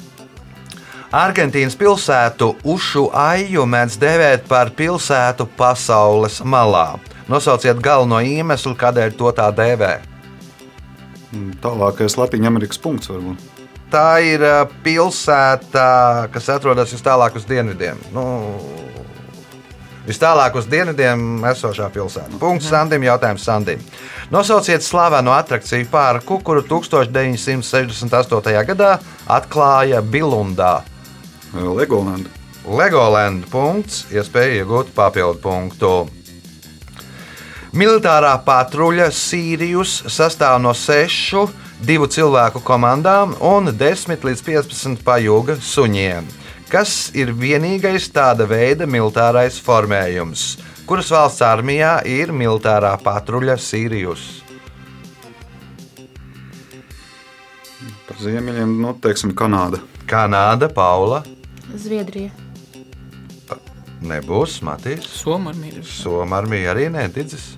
Argentīnas 1.10 1.74
pilsētu 1.74 2.52
Ušu 2.70 3.08
Aiju 3.18 3.66
mēdz 3.66 3.98
dēvēt 3.98 4.46
par 4.46 4.70
pilsētu 4.78 5.50
pasaules 5.58 6.38
malā. 6.46 7.00
Nosauciet 7.30 7.82
galveno 7.82 8.22
iemeslu, 8.22 8.76
kādēļ 8.78 9.18
to 9.18 9.34
tā 9.34 9.50
dēvē. 9.58 9.96
Tālākais 11.66 12.18
Latvijas 12.18 12.54
Amerikas 12.54 12.82
punkts 12.82 13.10
varbūt. 13.10 13.59
Tā 13.90 14.22
ir 14.22 14.44
ā, 14.46 14.68
pilsēta, 14.86 16.30
kas 16.34 16.50
atrodas 16.54 16.92
vis 16.94 17.02
tālāk 17.06 17.34
uz 17.40 17.46
dienvidiem. 17.50 17.98
Nu, 18.14 18.24
vis 20.06 20.20
tālāk 20.22 20.54
uz 20.60 20.68
dienvidiem 20.70 21.44
esošā 21.50 21.90
pilsēta. 21.94 22.38
Punkts 22.42 22.70
Sandim, 22.70 23.02
jautājums 23.08 23.46
Sandim. 23.50 23.82
Nosauciet 24.30 24.86
slavenu 24.86 25.34
attrakciju 25.34 25.88
parku, 25.90 26.38
kuru 26.46 26.62
1968. 26.70 28.66
gadā 28.70 28.92
atklāja 29.26 30.04
Bilundā. 30.06 30.84
Legoland. 31.54 32.30
Legoland 32.70 33.50
punkts, 33.50 34.06
iespēja 34.14 34.62
iegūt 34.62 34.94
papildu 34.94 35.42
punktu. 35.42 36.10
Militārā 37.74 38.36
patruļa 38.46 39.10
Sīrijus 39.14 40.04
sastāv 40.10 40.58
no 40.62 40.74
sešu 40.78 41.48
divu 41.86 42.08
cilvēku 42.12 42.62
komandām 42.66 43.36
un 43.46 43.72
10 43.72 44.26
līdz 44.28 44.44
15 44.46 45.04
pajūga 45.06 45.56
suņiem, 45.64 46.28
kas 46.72 47.10
ir 47.16 47.32
vienīgais 47.32 48.10
tāda 48.14 48.48
veida 48.50 48.88
militārais 48.90 49.60
formējums, 49.64 50.58
kuras 50.90 51.12
valsts 51.14 51.46
armijā 51.46 52.00
ir 52.08 52.34
militārā 52.36 52.92
patruļa 53.04 53.56
Sīrijus. 53.62 54.28
Par 58.10 58.20
ziemeļiem, 58.20 58.76
nu, 58.82 58.96
teiksim, 59.00 59.32
Kanāda. 59.38 59.80
Kanāda, 60.10 60.68
Paula, 60.74 61.22
Zviedrija. 61.78 62.32
nebūs 64.02 64.60
Matīs. 64.66 65.06
Somija. 65.22 65.84
Somija 65.86 66.40
armija 66.42 66.74
arī 66.74 66.90
neticis. 66.92 67.54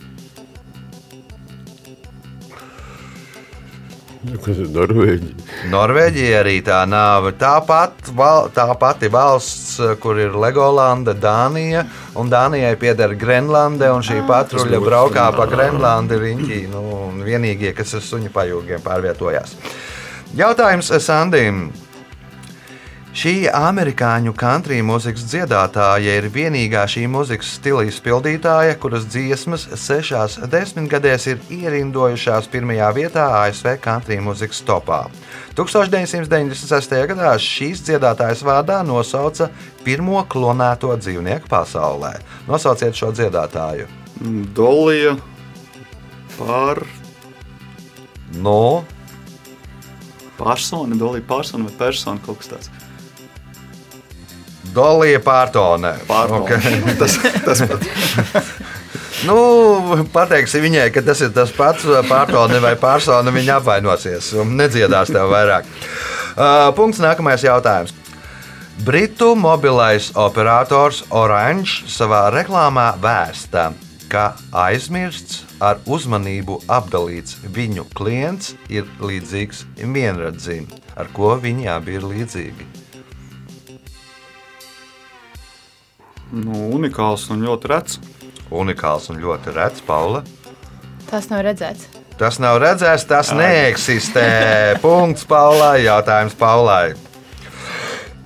Kas 4.46 4.60
ir 4.62 4.70
Norvēģija? 4.70 5.46
Norvēģija 5.72 6.40
arī 6.44 6.56
tā 6.66 6.82
nav. 6.90 7.32
Tāpat 7.42 8.12
val, 8.18 8.50
tā 8.54 8.68
pati 8.80 9.10
valsts, 9.12 9.80
kur 10.04 10.20
ir 10.22 10.36
Legolanda, 10.38 11.16
Dānija, 11.18 11.86
un 12.22 12.30
Dānijai 12.32 12.76
pieder 12.82 13.16
Grenlande, 13.20 13.90
un 13.94 14.06
šī 14.06 14.22
patruļa 14.30 14.78
būtu 14.78 14.88
braukā 14.88 15.28
pa 15.38 15.48
Grenlandi 15.50 16.20
riņķī. 16.22 16.60
Nu, 16.72 16.84
un 17.10 17.24
vienīgie, 17.26 17.74
kas 17.78 17.96
ar 17.98 18.06
suņu 18.06 18.34
pajūgiem 18.36 18.84
pārvietojās. 18.86 19.58
Jautājums 20.38 20.94
Sandim. 21.04 21.66
Šī 23.12 23.50
amerikāņu 23.52 24.32
country 24.40 24.78
mūzikas 24.88 25.26
dziedātāja 25.28 26.14
ir 26.16 26.30
vienīgā 26.32 26.86
šī 26.88 27.02
mūzikas 27.12 27.50
stila 27.58 27.84
izpildītāja, 27.84 28.78
kuras 28.80 29.04
dziesmas 29.12 29.66
sešās 29.76 30.38
desmitgadēs 30.54 31.26
ir 31.28 31.42
ierindojušās 31.52 32.48
pirmajā 32.54 32.88
vietā 32.96 33.26
ASV 33.42 33.74
country 33.84 34.16
mūzikas 34.24 34.62
topā. 34.64 35.02
1996. 35.60 36.96
gadā 37.12 37.34
šīs 37.36 37.84
dziedātājas 37.90 38.46
vārdā 38.48 38.80
nosauca 38.88 39.50
pirmo 39.84 40.24
klonēto 40.32 40.96
dzīvnieku 40.96 41.52
pasaulē. 41.52 42.14
Nosauciet 42.48 42.96
šo 42.96 43.12
dziedātāju. 43.12 43.90
Dolija 44.56 45.18
pār 46.38 46.86
No, 48.40 48.86
personu, 50.40 50.96
Dolija 50.96 51.28
personu 51.28 51.68
vai 51.68 51.76
personu 51.84 52.24
kaut 52.24 52.40
kas 52.40 52.54
tāds. 52.54 52.72
Dolija 54.76 55.22
Pārtonē. 55.24 55.96
Pārtonu. 56.08 56.46
Ok. 56.46 56.52
tas, 57.02 57.18
tas 57.46 57.66
pats. 57.68 58.54
Nu, 59.22 59.38
pateiksi 60.10 60.58
viņai, 60.64 60.88
ka 60.96 61.04
tas 61.06 61.20
ir 61.22 61.30
tas 61.36 61.52
pats 61.54 61.86
pārtone 62.10 62.58
vai 62.64 62.74
persona. 62.80 63.30
Viņa 63.34 63.60
apvainosies 63.60 64.32
un 64.42 64.56
nedziedās 64.58 65.12
tev 65.14 65.30
vairāk. 65.30 65.68
Uh, 66.32 66.72
punkts 66.74 67.02
nākamais 67.04 67.46
jautājums. 67.46 67.94
Britu 68.82 69.36
mobilais 69.38 70.10
operators 70.18 71.04
Orange 71.14 71.86
savā 71.92 72.24
reklāmā 72.34 72.88
vēsta, 73.04 73.68
ka 74.10 74.32
aizmirsts 74.64 75.44
ar 75.62 75.78
uzmanību 75.86 76.64
apdalīts 76.66 77.38
viņu 77.54 77.86
klients 77.94 78.56
ir 78.74 78.90
līdzīgs 78.98 79.68
vienradzim, 79.86 80.66
ar 80.98 81.14
ko 81.14 81.36
viņi 81.44 81.70
abi 81.76 82.00
ir 82.00 82.08
līdzīgi. 82.10 82.81
Nu, 86.32 86.70
unikāls 86.78 87.28
un 87.34 87.44
ļoti 87.44 87.72
rets. 87.72 88.00
Unikāls 88.52 89.10
un 89.12 89.20
ļoti 89.20 89.52
rets, 89.56 89.84
Paula. 89.84 90.24
Tas 91.10 91.28
nav 91.32 91.44
redzēts. 91.48 91.90
Tas 92.20 92.38
nav 92.40 92.60
redzēts, 92.64 93.08
tas 93.10 93.32
neeksistē. 93.36 94.28
Punkts 94.84 95.28
Paulai. 95.28 95.82
Jautājums 95.88 96.36
Paulai. 96.40 96.94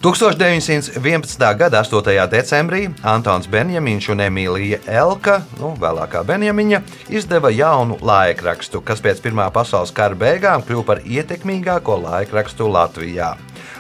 1911. 0.06 1.40
gada 1.58 1.82
8. 1.82 2.28
decembrī 2.30 2.84
Antons 3.02 3.48
Benjamins 3.50 4.06
un 4.14 4.20
Emīlija 4.22 4.78
Elka, 4.86 5.40
nu, 5.58 5.72
vēlākā 5.82 6.22
Benjamiņa, 6.28 6.82
izdeva 7.10 7.50
jaunu 7.50 7.98
laikrakstu, 8.06 8.84
kas 8.86 9.02
pēc 9.02 9.24
Pirmā 9.24 9.48
pasaules 9.56 9.90
kara 9.96 10.14
beigām 10.14 10.62
kļuva 10.62 10.86
par 10.92 11.02
ietekmīgāko 11.02 11.98
laikrakstu 12.04 12.70
Latvijā. 12.70 13.32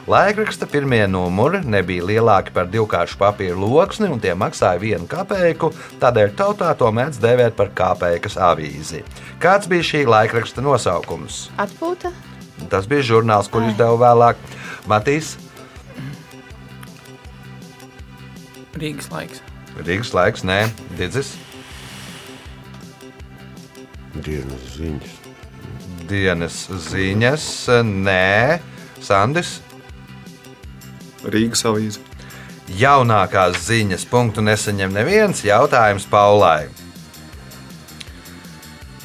Laikraksta 0.05 0.67
pirmie 0.69 1.01
numuri 1.09 1.63
nebija 1.65 2.05
lielāki 2.05 2.53
par 2.53 2.67
divkāršu 2.69 3.17
papīra 3.17 3.55
loksni, 3.57 4.05
un 4.13 4.19
tie 4.21 4.35
maksāja 4.37 4.77
vienu 4.77 5.07
kapeiku, 5.09 5.71
tādēļ 6.01 6.35
tautā 6.37 6.75
to 6.77 6.91
mēdz 6.93 7.17
dēvēt 7.23 7.57
par 7.57 7.71
kapeikas 7.73 8.37
avīzi. 8.37 9.01
Kāds 9.41 9.65
bija 9.71 9.87
šī 9.87 10.03
laikraksta 10.05 10.61
nosaukums? 10.61 11.47
Atpūta. 11.57 12.13
Tas 12.69 12.85
bija 12.85 13.07
žurnāls, 13.09 13.49
kur 13.49 13.65
izdeva 13.65 13.97
vēlāk 14.05 14.45
Matīs 14.87 15.33
Rīgas 18.75 19.09
laiks. 19.09 19.41
Rīgas 19.87 20.13
laiks, 20.13 20.45
nē, 20.45 20.61
Digis, 20.99 21.33
Dienas 24.15 24.65
ziņas. 24.77 25.13
dienas 26.07 26.57
ziņas, 26.91 27.45
nē, 27.83 28.59
Sandis. 29.01 29.64
Rīgas 31.25 31.65
avīze. 31.67 32.01
Jaunākās 32.79 33.59
ziņas 33.67 34.07
punktu 34.09 34.41
nesaņem 34.41 34.93
neviens 34.93 35.43
jautājums 35.45 36.07
Paulai. 36.09 36.67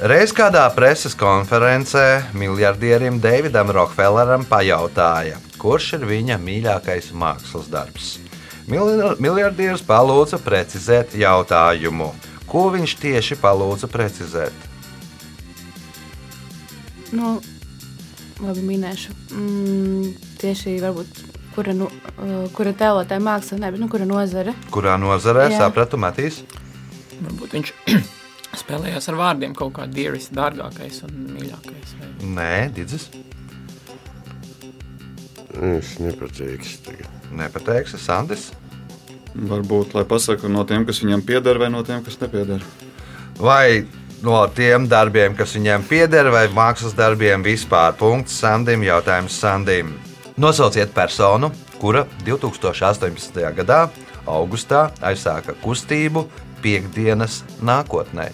Reiz 0.00 0.32
kādā 0.32 0.62
preses 0.72 1.12
konferencē 1.12 2.22
miljardierim 2.32 3.18
Davidam 3.20 3.68
Rockefelleram 3.76 4.46
pajautāja, 4.48 5.36
kurš 5.60 5.90
ir 5.98 6.06
viņa 6.08 6.38
mīļākais 6.40 7.10
mākslas 7.12 7.68
darbs. 7.68 8.14
Mil- 8.70 9.18
Miljardieris 9.20 9.82
palūdza 9.84 10.38
precizēt 10.40 11.12
jautājumu. 11.20 12.14
Ko 12.48 12.70
viņš 12.72 12.96
tieši 13.02 13.36
palūdza 13.42 13.90
precizēt? 13.92 14.56
Nu, 17.12 17.40
labi, 18.40 18.62
minēšu. 18.64 19.12
Mm, 19.34 20.14
tieši 20.40 20.78
varbūt, 20.80 21.20
kura, 21.54 21.74
nu, 21.76 21.88
uh, 22.16 22.46
kura 22.56 22.72
tēlotāja 22.76 23.22
māksla, 23.24 23.60
ne, 23.62 23.70
bet 23.74 23.82
nu, 23.82 23.88
kura 23.92 24.06
nozare. 24.08 24.54
Kurā 24.74 24.96
nozarē 25.00 25.48
Jā. 25.50 25.64
sapratu 25.64 26.00
Matīs? 26.00 26.42
Varbūt 27.20 27.56
viņš 27.58 27.72
spēlējās 28.62 29.10
ar 29.12 29.18
vārdiem 29.20 29.56
kaut 29.58 29.74
kā 29.78 29.88
dieris, 29.90 30.30
dārgākais 30.34 31.02
un 31.08 31.18
mīļākais. 31.34 31.96
Vai... 32.00 32.10
Nē, 32.38 32.54
Digis. 32.76 33.10
Es 35.50 35.96
nepateikšu 35.98 36.82
tagad. 36.86 37.16
Nepateiksi, 37.34 37.98
Sandis. 38.00 38.50
Varbūt, 39.34 39.94
lai 39.94 40.04
pasakā 40.08 40.50
no 40.50 40.64
tiem, 40.66 40.84
kas 40.86 41.02
viņam 41.04 41.22
pieder, 41.26 41.58
vai 41.62 41.70
no 41.70 41.82
tiem, 41.86 42.02
kas 42.06 42.18
nepieder. 42.22 42.62
Vai 43.38 43.86
no 44.26 44.40
tiem 44.54 44.88
darbiem, 44.90 45.36
kas 45.38 45.54
viņiem 45.56 45.86
pieder, 45.88 46.30
vai 46.34 46.46
mākslas 46.54 46.96
darbiem 46.98 47.44
vispār? 47.46 47.94
Punkts 47.98 48.38
Sandim, 48.42 48.82
jautājums 48.86 49.38
Sandim. 49.38 49.94
Nosauciet 50.40 50.94
personu, 50.94 51.50
kura 51.78 52.06
2018. 52.24 53.42
gadā, 53.58 53.80
augustā, 54.24 54.86
aizsāka 55.04 55.52
kustību 55.60 56.22
piekdienas 56.64 57.42
nākotnē. 57.60 58.30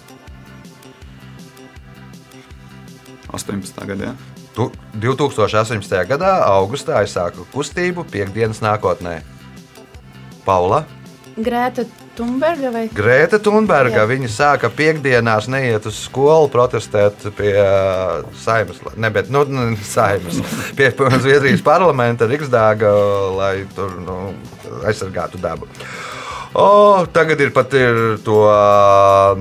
18. 3.27 3.83
gadā. 3.91 4.13
Tu 4.55 4.69
2018. 5.03 5.99
gadā, 6.07 6.31
augustā, 6.47 6.95
aizsāka 7.01 7.43
kustību 7.51 8.07
piekdienas 8.07 8.63
nākotnē. 8.63 9.17
Paula, 10.47 10.85
Grēta 11.35 11.83
Thunberga 12.17 12.71
vai 12.73 12.87
Grēta 12.97 13.37
Thunberga, 13.43 14.01
Jā. 14.01 14.07
viņa 14.09 14.31
sāka 14.33 14.71
piekdienās 14.73 15.47
neiet 15.53 15.85
uz 15.89 15.99
skolu, 16.07 16.49
protestēt 16.53 17.27
pie 17.37 17.53
uh, 17.61 18.25
saimnes, 18.41 18.81
ne, 18.97 19.11
bet, 19.13 19.29
nu, 19.33 19.43
ne 19.45 19.69
saimnes, 19.85 20.41
pie 20.77 20.89
Zviedrijas 21.23 21.61
parlamenta 21.65 22.29
Riksdāga, 22.29 22.91
lai 23.37 23.55
tur 23.77 23.97
nu, 24.01 24.19
aizsargātu 24.87 25.41
dabu. 25.41 25.69
O, 26.57 27.05
tagad 27.13 27.41
ir 27.43 27.51
pat 27.53 27.73
ir 27.77 27.97
to 28.25 28.39
ā, 28.49 29.35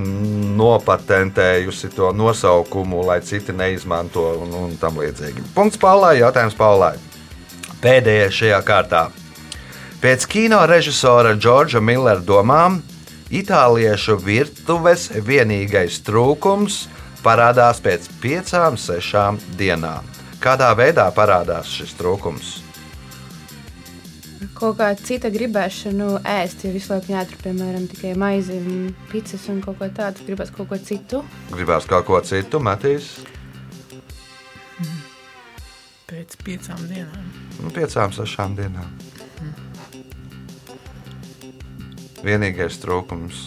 nopatentējusi 0.58 1.94
to 1.96 2.10
nosaukumu, 2.12 3.06
lai 3.08 3.22
citi 3.24 3.54
neizmanto 3.56 4.26
un, 4.42 4.52
un 4.66 4.74
tam 4.80 4.98
līdzīgi. 5.00 5.52
Punkts 5.56 5.80
Paulai, 5.80 6.18
jautājums 6.20 6.58
Paulai. 6.58 6.96
Pēdējais 7.80 8.36
šajā 8.36 8.60
kārtā. 8.66 9.06
Pēc 10.02 10.26
kino 10.28 10.60
režisora 10.68 11.32
Džordža 11.34 11.80
Millera 11.80 12.20
domām, 12.20 12.82
itāliešu 13.32 14.18
virtuves 14.22 15.08
vienīgais 15.24 16.02
trūkums 16.06 16.84
parādās 17.24 17.80
pēc 17.82 18.06
piecām, 18.22 18.76
sešām 18.78 19.40
dienām. 19.58 20.06
Kādā 20.42 20.70
veidā 20.78 21.08
parādās 21.16 21.72
šis 21.72 21.96
trūkums? 21.98 22.54
kaut 24.56 24.78
kāda 24.80 24.96
cita 25.04 25.30
gribēšana 25.32 26.08
ēst. 26.36 26.64
Ja 26.66 26.72
visu 26.74 26.92
laiku 26.92 27.12
jāatur, 27.12 27.40
piemēram, 27.44 27.88
tikai 27.92 28.14
maizi 28.18 28.56
un 28.56 28.92
pīcis 29.10 29.48
un 29.52 29.62
kaut 29.64 29.80
ko 29.80 29.88
tādu, 29.96 30.24
gribas 30.28 30.52
kaut 30.54 30.70
ko 30.72 30.78
citu. 30.80 31.22
Gribās 31.52 31.88
kaut 31.88 32.06
ko 32.08 32.20
citu, 32.24 32.60
Matīs. 32.62 33.12
Pēc 36.06 36.38
piecām 36.46 36.86
dienām. 36.86 37.28
Nu, 37.58 37.72
piecām, 37.74 38.14
sešām 38.14 38.54
dienām. 38.58 39.05
Vienīgais 42.26 42.80
trūkums 42.82 43.42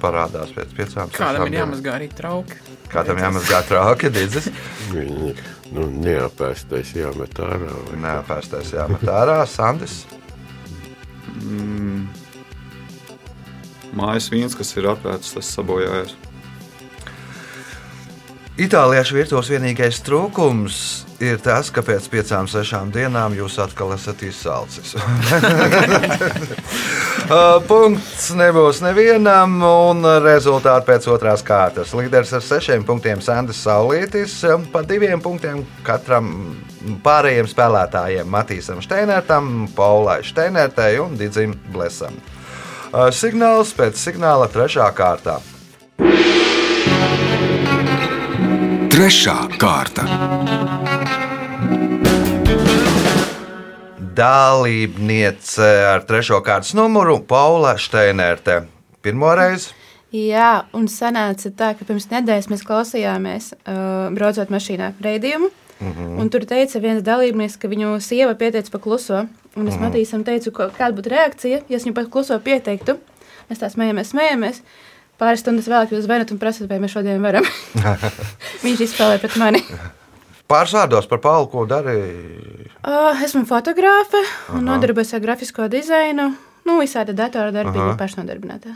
parādās 0.00 0.52
pēc 0.54 0.74
piecām, 0.76 1.10
Kādam 1.12 1.42
sešām 1.42 1.50
ir 1.50 1.58
jāmazgā 1.58 1.94
arī 1.98 2.08
trauki? 2.14 2.58
Kādam 2.90 3.18
jāmazgā 3.20 3.60
trauki, 3.68 4.10
didzis. 4.14 4.48
Viņi 4.90 5.34
nu, 5.74 5.86
neapēstais 6.04 6.94
jāmet 6.96 7.36
ārā. 7.42 7.74
vai 7.88 8.00
Nē, 8.02 8.14
pēstais 8.28 8.72
jāmet 8.74 9.04
ārā, 9.10 9.38
Sandis. 9.50 10.04
Mm. 11.40 12.08
Mājas 13.96 14.30
viens, 14.30 14.54
kas 14.58 14.72
ir 14.78 14.88
apēsts, 14.92 15.34
tas 15.36 15.54
sabojājās. 15.56 16.14
Itāliešu 18.58 19.14
virtuves 19.14 19.48
vienīgais 19.52 20.00
trūkums 20.02 20.76
ir 21.22 21.38
tas, 21.44 21.68
ka 21.70 21.84
pēc 21.86 22.08
piecām, 22.10 22.48
sešām 22.50 22.90
dienām 22.92 23.36
jūs 23.38 23.60
atkal 23.62 23.94
esat 23.94 24.24
izsalcis. 24.26 24.96
Uh, 27.30 27.60
Punkts 27.62 28.32
nebūs 28.34 28.80
nevienam, 28.82 29.52
un 29.62 30.02
rezultāti 30.24 30.88
pēc 30.88 31.04
otrās 31.12 31.44
kārtas. 31.46 31.92
Līderis 31.94 32.32
ar 32.34 32.42
sešiem 32.42 32.82
punktiem 32.88 33.20
Sandis 33.22 33.60
Saulītis, 33.62 34.34
pa 34.72 34.82
diviem 34.82 35.22
punktiem 35.22 35.60
katram 35.86 36.32
pārējiem 37.04 37.46
spēlētājiem- 37.52 38.26
Matīsam 38.34 38.82
Steinertam, 38.82 39.68
Paulai 39.76 40.24
Steinertei 40.26 40.98
un 40.98 41.14
Digim 41.20 41.54
Blesam. 41.70 42.18
Uh, 42.90 43.12
Signāls 43.14 43.70
pēc 43.78 43.94
signāla 43.94 44.50
trešā 44.50 44.90
kārtā. 44.90 45.38
Trešā 49.00 49.32
kārta. 49.56 50.02
Dalībniece 54.12 55.68
ar 55.88 56.04
trešo 56.04 56.42
kārtas 56.44 56.74
numuru 56.76 57.14
Paula 57.24 57.78
Steinerte. 57.80 58.58
Pirmo 59.00 59.30
reizi 59.38 59.72
Jā, 60.12 60.66
un 60.76 60.84
sanāca 60.92 61.48
tā, 61.48 61.70
ka 61.78 61.88
pirms 61.88 62.10
nedēļas 62.10 62.50
mēs 62.52 62.66
klausījāmies, 62.68 63.46
uh, 63.62 64.12
braucot 64.18 64.52
mašīnā, 64.52 64.90
raidījumu. 65.00 65.48
Mm 65.48 65.94
-hmm. 65.96 66.20
Un 66.20 66.28
tur 66.28 66.44
teica 66.44 66.84
viens 66.84 67.00
dalībnieks, 67.00 67.56
ka 67.56 67.72
viņu 67.72 67.96
sieva 68.04 68.34
pieteica 68.34 68.68
pa 68.70 68.78
kluso. 68.78 69.24
Un 69.56 69.68
es 69.68 69.74
mm 69.74 69.80
-hmm. 69.80 69.88
Matīsam 69.88 70.24
teicu, 70.24 70.52
kāda 70.52 70.92
būtu 70.92 71.08
reakcija, 71.16 71.62
ja 71.68 71.76
es 71.76 71.86
viņu 71.86 71.94
pa 71.94 72.04
kluso 72.04 72.38
pieteiktu. 72.38 72.98
Mēs 73.48 73.64
tā 73.64 73.72
smējamies, 73.72 74.12
smējamies. 74.12 74.62
Pāris 75.20 75.42
stundas 75.44 75.68
vēlāk 75.68 75.90
jūs 75.92 76.06
zvanat 76.06 76.30
un 76.32 76.38
prasat, 76.40 76.68
vai 76.70 76.78
mēs 76.80 76.94
šodien 76.96 77.20
varam. 77.20 77.44
Viņš 78.64 78.84
izspēlē 78.86 79.18
pret 79.20 79.36
mani. 79.40 79.60
pāris 80.50 80.72
vārdos 80.74 81.08
par 81.10 81.20
Paulu, 81.22 81.50
ko 81.52 81.66
darīja. 81.68 82.70
Uh, 82.80 83.20
esmu 83.22 83.44
fotogrāfe 83.48 84.22
un 84.56 84.64
nodarbojos 84.66 85.12
ar 85.18 85.20
grafisko 85.26 85.68
dizainu. 85.72 86.30
Nu, 86.64 86.78
visādi 86.80 87.12
datora 87.16 87.52
darbi, 87.52 87.76
Aha. 87.78 87.96
pašnodarbinātā. 88.00 88.72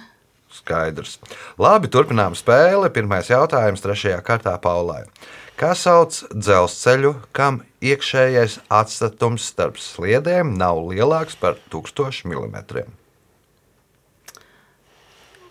Skaidrs. 0.54 1.16
Labi, 1.58 1.88
turpinām 1.90 2.36
spēli. 2.38 2.90
Pirmais 2.94 3.28
jautājums 3.32 3.82
trešajā 3.82 4.20
kārtā 4.26 4.54
Paulai. 4.62 5.02
Kā 5.58 5.72
sauc 5.78 6.20
dzelzceļu, 6.34 7.14
kam 7.34 7.62
iekšējais 7.84 8.60
atstatums 8.74 9.48
starp 9.50 9.80
sliedēm 9.82 10.52
nav 10.58 10.80
lielāks 10.90 11.38
par 11.40 11.58
1000 11.74 12.24
mm? 12.26 12.84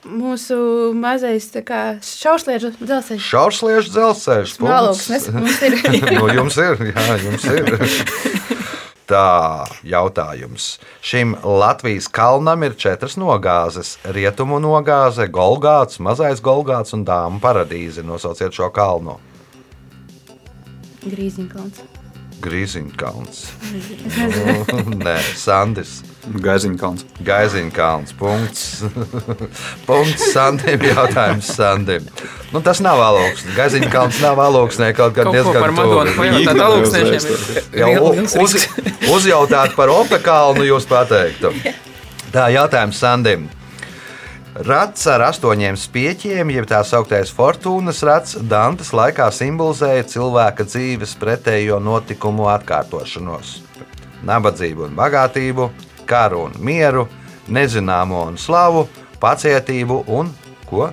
Mūsu 0.04 0.92
mazais 1.00 1.46
šaušliežu 1.48 2.74
dzelzceļš. 2.76 3.24
Šaursliežu 3.24 3.94
dzelzceļš. 3.94 4.56
Māloksnes 4.60 5.30
mums 5.32 5.62
ir. 5.63 5.78
nu, 6.18 6.28
jums 6.28 6.58
ir, 6.60 6.84
jā, 6.92 7.06
jums 7.24 7.46
ir. 7.48 7.72
Tā, 9.13 9.63
jautājums. 9.88 10.78
Šim 11.04 11.36
Latvijas 11.44 12.08
kalnam 12.12 12.63
ir 12.68 12.76
četras 12.80 13.18
nogāzes. 13.20 13.98
Rietumu 14.04 14.60
nogāze, 14.63 15.28
Golgāts, 15.32 16.00
Mazais 16.04 16.44
Golgāts 16.44 16.96
un 16.96 17.04
Dāmas 17.08 17.44
paradīze. 17.44 18.04
Nosauciet 18.04 18.56
šo 18.56 18.72
kalnu. 18.76 19.20
Grīziņkalns. 21.04 22.03
Grīziņkalns. 22.44 23.44
Nē, 25.06 25.16
Sandis. 25.40 26.02
Gaiziņkalns. 26.24 27.04
Gaiziņkalns. 27.28 28.14
Punkts. 28.20 28.84
Punkts 29.88 30.30
Sandim. 30.32 30.84
Jautājums 30.88 31.50
Sandim. 31.56 32.06
Nu, 32.54 32.62
tas 32.64 32.80
nav 32.84 33.00
valūksne. 33.02 33.56
Gaiziņkalns 33.58 34.22
nav 34.24 34.38
valūksnē 34.40 34.92
kaut 34.96 35.16
kad 35.18 35.28
Kaut 35.28 35.36
ko 35.36 35.40
diezgan 35.40 35.66
par 35.66 35.76
Madonu 35.80 36.16
pajautāt 36.20 36.64
alūksniešiem. 36.68 37.34
ir 37.74 37.82
Jau 37.84 38.14
uz, 38.44 38.56
uzjautāt 39.12 39.76
par 39.80 39.92
Opekalnu, 39.92 40.64
jūs 40.68 40.88
pateiktu. 40.88 41.52
Tā 42.34 42.48
jautājums 42.56 43.00
Sandim. 43.04 43.50
Rats 44.54 45.08
ar 45.10 45.24
astoņiem 45.32 45.74
spieķiem, 45.82 46.52
jeb 46.54 46.68
tā 46.70 46.84
sauktais 46.86 47.32
fortūnas 47.34 48.04
rats, 48.06 48.36
Dantes 48.38 48.92
laikā 48.94 49.26
simbolizēja 49.34 50.04
cilvēka 50.12 50.68
dzīves 50.70 51.16
pretējo 51.18 51.80
notikumu 51.82 52.46
atkārtošanos. 52.54 53.56
Nabadzību 54.30 54.86
un 54.86 54.94
bagātību, 55.00 55.72
karu 56.06 56.44
un 56.46 56.54
mieru, 56.62 57.08
nezināmo 57.50 58.22
un 58.30 58.38
slavu, 58.38 58.86
pacietību 59.24 60.04
un 60.13 60.30
ko? 60.70 60.92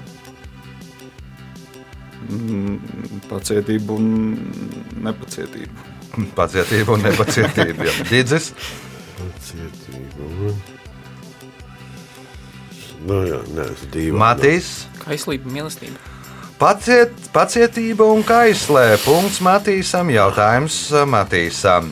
Mm, 2.30 2.80
Pacietību 3.28 4.00
un 4.00 4.10
nepacietību. 5.04 5.88
Pacietību 6.36 6.96
un 6.96 7.08
nepacietību. 7.10 7.90
jā. 7.90 7.96
Didzis, 8.10 8.54
Cietība. 9.44 10.79
Nu, 13.06 13.22
jā, 13.24 13.40
nē, 13.56 13.66
es 13.72 13.84
divu. 13.92 14.18
Matīs. 14.20 14.70
Kaislība, 15.00 15.48
mīlestība. 15.52 15.96
Paciet, 16.60 17.14
pacietība 17.32 18.04
un 18.12 18.20
kaislē. 18.26 18.98
Punkts 19.00 19.40
Matīsam. 19.40 20.10
Jautājums 20.12 20.76
Matīsam. 21.08 21.88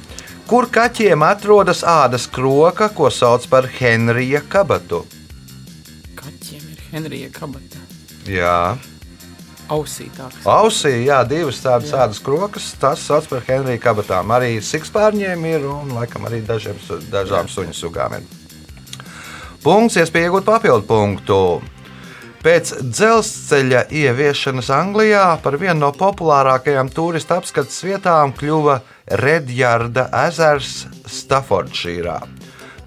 Kur 0.49 0.69
kaķiem 0.73 1.25
atrodas 1.25 1.81
ādas 1.85 2.27
kroka, 2.29 2.91
ko 2.93 3.09
sauc 3.13 3.47
par 3.49 3.69
Henrija 3.79 4.43
kabatu? 4.49 5.03
Kaķiem 6.17 6.69
ir 6.73 6.85
Henrija 6.93 7.33
kabata. 7.33 7.81
Jā, 8.29 8.77
Ausītāks. 9.69 10.45
ausī, 10.49 10.95
jā, 11.05 11.21
divas 11.29 11.61
tādas 11.61 11.93
ādas 11.93 12.21
krokas. 12.25 12.71
Tas 12.81 13.01
sauc 13.05 13.29
par 13.29 13.45
Henrija 13.49 13.81
kabatām. 13.89 14.33
Arī 14.33 14.57
sikspārņiem 14.65 15.45
ir 15.49 15.65
un 15.69 15.93
laikam 15.97 16.25
arī 16.29 16.41
dažiem, 16.45 16.77
dažām 17.13 17.49
suņu 17.53 17.77
sugām 17.77 18.17
ir. 18.17 18.29
Punkts, 19.63 19.99
iespēja 19.99 20.29
iegūt 20.29 20.47
papildu 20.47 20.87
punktu. 20.87 21.41
Pēc 22.39 22.71
dzelzceļa 22.95 23.89
ieviešanas 23.91 24.69
Anglijā 24.71 25.25
par 25.43 25.57
vienu 25.59 25.81
no 25.81 25.89
populārākajām 25.91 26.93
turistu 26.95 27.35
apskates 27.35 27.81
vietām 27.83 28.31
kļuva 28.39 28.79
Redjarda 29.19 30.07
ezers 30.29 30.85
Staffordšīrā. 31.11 32.21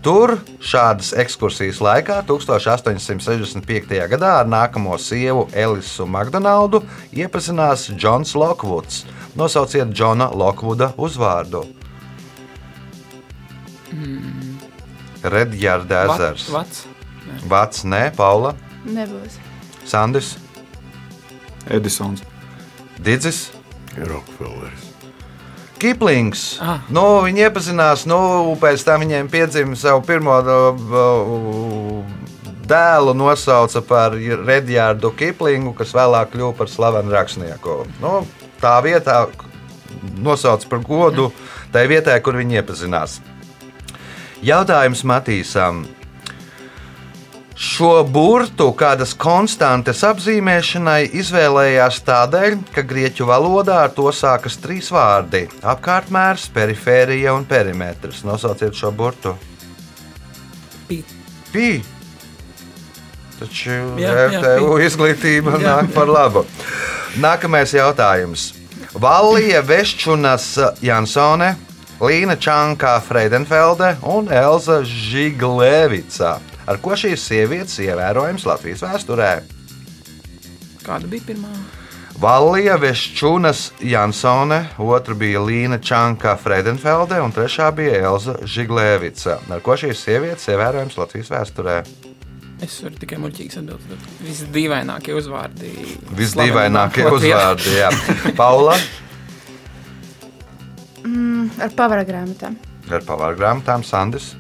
Tur 0.01 0.37
šādas 0.65 1.11
ekskursijas 1.21 1.81
laikā 1.83 2.21
1865. 2.29 3.91
gadā 4.15 4.31
ar 4.39 4.47
nākamo 4.49 4.95
sievu 4.97 5.43
Elisu 5.53 6.07
Makdonaldu 6.09 6.81
iepazinās 7.13 7.89
Džons 7.91 8.33
Lokvuds. 8.33 9.03
Nosauciet 9.35 9.91
Džona 9.93 10.31
Lokvuda 10.33 10.93
uzvārdu. 10.97 11.67
Redjarda 15.23 16.05
ezers. 16.09 16.49
Vats. 16.53 16.85
Vats, 17.47 17.83
nē, 17.87 18.09
Paula, 18.17 18.55
Nebūs. 18.85 19.37
Sandis, 19.85 20.35
Edisons. 21.69 22.23
Didzis. 23.01 23.51
Rokfelleris. 23.97 24.87
Kiplings. 25.81 26.59
Ah. 26.61 26.83
Nu, 26.93 27.03
viņi 27.25 27.47
iepazinās, 27.47 28.05
nu, 28.09 28.17
pēc 28.61 28.83
tam 28.85 29.01
viņiem 29.01 29.29
piedzima 29.33 29.77
savu 29.77 30.03
pirmo 30.05 30.35
uh, 30.37 32.03
dēlu, 32.69 33.15
nosauca 33.17 33.81
par 33.85 34.15
Redjārdu 34.17 35.11
Kiplingu, 35.17 35.73
kas 35.77 35.95
vēlāk 35.97 36.35
kļuva 36.35 36.53
par 36.59 36.69
slavenu 36.69 37.13
rakstnieku. 37.13 37.81
Nu, 38.01 38.21
tā 38.61 38.77
vietā 38.85 39.23
nosauca 40.21 40.69
par 40.69 40.85
godu 40.85 41.31
tai 41.73 41.87
vietai, 41.89 42.19
kur 42.21 42.37
viņi 42.37 42.61
iepazinās. 42.61 43.19
Jautājums 44.41 45.03
Matīsam. 45.05 45.83
Šo 47.61 47.99
burtu 48.09 48.71
kādas 48.73 49.11
konstantes 49.13 49.99
apzīmēšanai 50.07 51.11
izvēlējās 51.19 51.99
tādēļ, 52.07 52.55
ka 52.73 52.81
grieķu 52.89 53.27
valodā 53.29 53.83
ar 53.85 53.91
to 53.93 54.07
sākas 54.09 54.57
trīs 54.63 54.89
vārdi- 54.89 55.43
apkārtmērs, 55.73 56.47
perifērija 56.55 57.35
un 57.37 57.45
perimetrs. 57.45 58.23
Nosauciet 58.25 58.73
šo 58.73 58.89
burtu. 58.91 59.35
Pī. 60.89 61.03
Pī. 61.53 61.83
Taču 63.39 63.69
Jā, 64.01 64.31
jā, 64.31 64.41
pī. 64.41 64.87
izglītība 64.87 65.59
Jā. 65.59 65.61
nāk 65.67 65.93
par 65.93 66.07
labu. 66.07 66.45
Nākamais 67.19 67.73
jautājums. 67.77 68.53
Valija 68.93 69.61
Veščunas 69.61 70.57
Jansone, 70.81 71.55
Līna 72.01 72.33
Čankā 72.33 72.95
Freidenfelde 73.05 73.91
un 74.09 74.25
Elza 74.33 74.79
Žiglevica. 74.81 76.31
Ar 76.65 76.79
ko 76.81 76.95
šīs 76.97 77.21
sievietes 77.29 77.75
ievērojams 77.83 78.47
Latvijas 78.49 78.81
vēsturē? 78.81 79.27
Kāda 80.81 81.05
bija 81.11 81.27
pirmā? 81.27 81.51
Valija 82.17 82.79
Veščunas 82.81 83.67
Jansone, 83.85 84.63
otra 84.81 85.13
bija 85.13 85.43
Līna 85.45 85.77
Čankā 85.77 86.33
Freidenfelde 86.41 87.21
un 87.21 87.35
trešā 87.37 87.69
bija 87.77 88.01
Elza 88.09 88.39
Žiglevica. 88.49 89.37
Ar 89.53 89.61
ko 89.61 89.77
šīs 89.77 90.01
sievietes 90.01 90.49
ievērojams 90.49 90.97
Latvijas 90.97 91.29
vēsturē? 91.35 91.77
Es 92.65 92.79
varu 92.81 92.97
tikai 92.97 93.21
muļķīgs 93.21 93.61
atbildēt. 93.61 94.09
Visdīvainākie 94.25 95.13
uzvārdi. 95.21 95.69
Visdīvainākie 96.17 97.05
uzvārdi. 97.13 97.77
Jā. 97.77 97.93
Paula 98.41 98.79
ar 101.59 101.73
pavara 101.75 102.03
grāmatām. 102.07 102.55
ar 102.91 103.01
pavāru 103.07 103.37
grāmatām, 103.39 103.83
Sandis, 103.83 104.35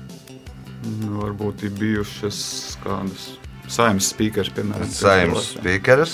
Nu, 0.81 1.19
varbūt 1.21 1.61
ir 1.67 1.73
bijušas 1.77 2.37
kādas 2.81 3.27
saimnes 3.69 4.07
speakers, 4.09 4.49
piemēram. 4.49 4.89
Saimnes 4.89 5.51
spīkeris. 5.53 6.13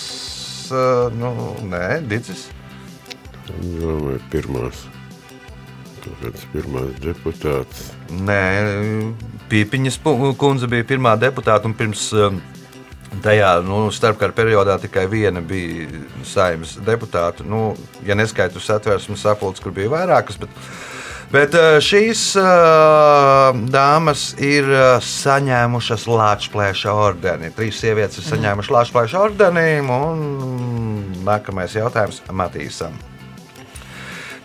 uh, 0.76 1.08
Nu, 1.16 1.30
nē, 1.64 2.02
Digis. 2.04 2.50
Domāju, 3.48 4.20
pirmās. 4.30 4.82
Kaut 6.04 6.20
kāds 6.26 6.44
pirmās 6.52 6.92
deputāts. 7.00 7.86
Nē, 8.12 8.42
Pīpiņas 9.48 10.02
kundze 10.38 10.68
bija 10.68 10.84
pirmā 10.84 11.16
deputāta 11.20 11.64
un 11.72 11.74
pirms 11.74 12.10
um, 12.20 12.42
tajā 13.24 13.54
nu, 13.66 13.88
starpkara 13.94 14.36
periodā 14.36 14.78
tikai 14.82 15.08
viena 15.12 15.42
bija 15.42 15.88
saimnes 16.28 16.78
deputāta. 16.86 17.46
Nu, 17.48 17.72
ja 18.06 18.18
neskaitu 18.18 18.62
satversmes 18.64 19.24
sapulces, 19.26 19.64
kur 19.64 19.76
bija 19.76 19.92
vairākas. 19.94 20.40
Bet, 20.42 20.62
bet 21.34 21.58
uh, 21.58 21.78
šīs 21.84 22.24
uh, 22.42 23.58
dāmas 23.74 24.30
ir 24.44 24.70
uh, 24.70 24.86
saņēmušas 25.04 26.08
Latvijas 26.12 26.86
ordeni. 26.92 27.52
Trīs 27.56 27.82
sievietes 27.82 28.22
ir 28.22 28.30
saņēmušas 28.32 28.74
Latvijas 28.78 29.20
ordeni, 29.20 29.68
un 29.82 30.26
nākamais 31.28 31.78
jautājums 31.78 32.24
Matīsam. 32.32 32.98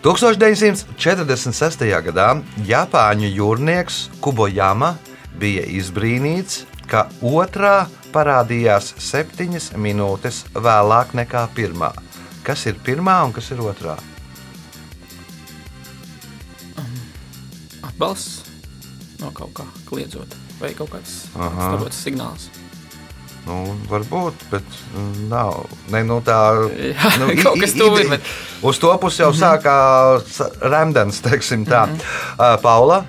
1946. 0.03 1.85
gadā 2.03 2.33
Japāņu 2.67 3.29
jūrnieks 3.31 4.09
Kubojama 4.23 4.97
bija 5.39 5.63
izbrīnīts, 5.79 6.65
ka 6.91 7.05
otrā 7.23 7.85
parādījās 8.15 8.93
septiņas 9.03 9.71
minūtes 9.81 10.43
vēlāk 10.55 11.15
nekā 11.19 11.47
pirmā. 11.57 11.93
Kas 12.47 12.65
ir 12.67 12.79
pirmā 12.85 13.21
un 13.27 13.33
kas 13.37 13.51
ir 13.55 13.61
otrā? 13.63 13.97
Atbalsts 17.83 18.43
no 19.23 19.31
kaut 19.35 19.53
kā 19.57 19.67
kliedzot. 19.89 20.35
Vai 20.63 20.73
kaut 20.79 20.93
kāds 20.95 21.25
starots 21.33 21.99
signāls. 22.05 22.49
Nu, 23.43 23.57
varbūt, 23.91 24.45
bet 24.53 24.67
mm, 24.95 25.25
nav. 25.33 25.65
Ne, 25.91 26.05
nu, 26.07 26.21
tā 26.23 26.37
Jā, 26.79 27.09
nu, 27.19 27.33
kaut 27.43 27.59
kas 27.59 27.73
ir, 27.75 28.11
bet- 28.13 28.29
Uz 28.63 28.79
to 28.79 28.93
pusi 29.03 29.25
jau 29.25 29.33
sākās 29.35 30.39
rēmdens, 30.63 31.19
teiksim 31.27 31.67
tā. 31.67 31.87
Uh, 32.37 32.55
Paula, 32.63 33.03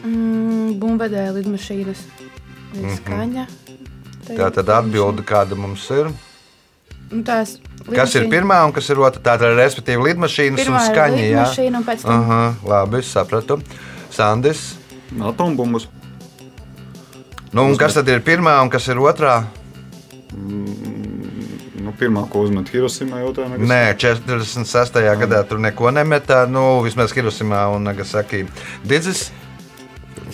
Mm, 0.00 0.78
Bumvedē 0.80 1.26
lidmašīnas. 1.36 1.98
Mm 2.72 2.94
Skaņa. 2.96 3.42
Tā 4.36 4.50
tad 4.54 4.68
atbilde, 4.68 5.22
kāda 5.26 5.56
mums 5.58 5.86
ir. 5.90 6.10
Nu, 7.10 7.22
tās 7.26 7.56
Kas 7.90 8.12
ir 8.14 8.28
pirmā 8.30 8.58
un 8.66 8.72
kas 8.76 8.86
ir 8.92 9.00
otrā? 9.00 9.18
Tātad, 9.24 9.56
respektīvi, 9.56 10.10
lidmašīnas 10.10 10.60
Pirmā 10.60 10.76
un 10.76 10.84
ir 10.84 10.92
skaņa. 10.94 11.22
jā? 11.24 11.30
lidmašīna 11.30 11.76
un 11.80 11.84
pēc 11.84 12.02
tam- 12.04 12.20
Aha, 12.20 12.54
labi, 12.64 12.98
es 12.98 13.08
sapratu. 13.10 13.56
Sandis. 14.10 14.76
Atombumbas. 15.18 15.88
Nu, 17.52 17.64
un 17.64 17.76
kas 17.76 17.94
tad 17.94 18.08
ir 18.08 18.20
pirmā 18.20 18.60
un 18.62 18.70
kas 18.70 18.86
ir 18.88 18.96
otrā? 19.02 19.44
Nu, 21.80 21.92
pirmā, 21.98 22.26
ko 22.30 22.44
uzmet 22.46 22.68
Hiroshima 22.68 23.22
jautājumā. 23.24 23.58
Nē, 23.58 23.96
46. 23.98 25.00
gadā 25.18 25.40
tur 25.48 25.58
neko 25.58 25.90
nemetā. 25.90 26.44
Nu, 26.48 26.82
vismaz 26.84 27.12
Hiroshima 27.16 27.64
un 27.74 27.82
Nagasaki. 27.88 28.44
Didzis. 28.84 29.30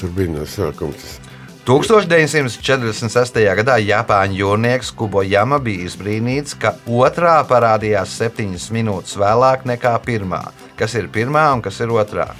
Tur 0.00 0.10
bija 0.10 0.28
no 0.34 0.44
sākuma 0.44 0.92
tas 0.92 1.20
1946. 1.66 3.40
gadā 3.58 3.76
Japāņu 3.82 4.38
jūrnieks 4.38 4.92
Kubojama 4.94 5.58
bija 5.58 5.88
izbrīnīts, 5.88 6.54
ka 6.62 6.76
otrā 6.86 7.40
parādījās 7.48 8.12
septiņas 8.20 8.68
minūtes 8.76 9.18
vēlāk 9.18 9.66
nekā 9.66 9.96
pirmā. 10.06 10.44
Kas 10.78 10.94
ir 10.94 11.10
pirmā 11.10 11.48
un 11.56 11.64
kas 11.66 11.82
ir 11.82 11.90
otrā? 11.90 12.30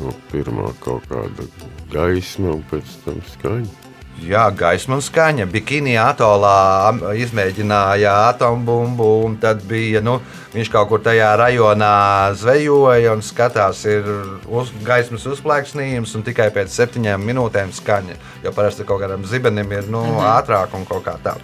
no 0.00 0.12
pirmā 0.30 0.70
kaut 0.84 1.06
kāda 1.10 1.46
gaisma 1.92 2.56
un 2.56 2.64
pēc 2.70 2.96
tam 3.04 3.20
skaņa. 3.34 3.79
Jā, 4.20 4.42
gaisma 4.52 4.98
un 4.98 5.04
skaņa. 5.04 5.46
Bikini 5.48 5.94
atolā 5.96 6.92
izmēģināja 7.16 8.12
atombumbu, 8.28 9.06
un 9.24 9.36
tad 9.40 9.62
bija, 9.68 10.02
nu, 10.04 10.18
viņš 10.52 10.70
kaut 10.72 10.90
kur 10.90 11.00
tajā 11.04 11.30
rajonā 11.40 11.92
zvejoja 12.36 13.14
un 13.16 13.24
skatās, 13.24 13.80
ir 13.88 14.10
uz, 14.44 14.72
gaismas 14.84 15.24
uzplaiksnījums, 15.30 16.12
un 16.18 16.26
tikai 16.26 16.50
pēc 16.52 16.74
septiņām 16.74 17.24
minūtēm 17.30 17.72
skaņa. 17.76 18.18
Jo 18.44 18.52
parasti 18.56 18.84
kaut 18.88 19.00
kādam 19.04 19.24
zibenim 19.28 19.72
ir 19.72 19.88
nu, 19.88 20.04
mhm. 20.04 20.26
ātrāk 20.34 20.76
un 20.76 20.84
kaut 20.90 21.06
kā 21.06 21.16
tā. 21.24 21.38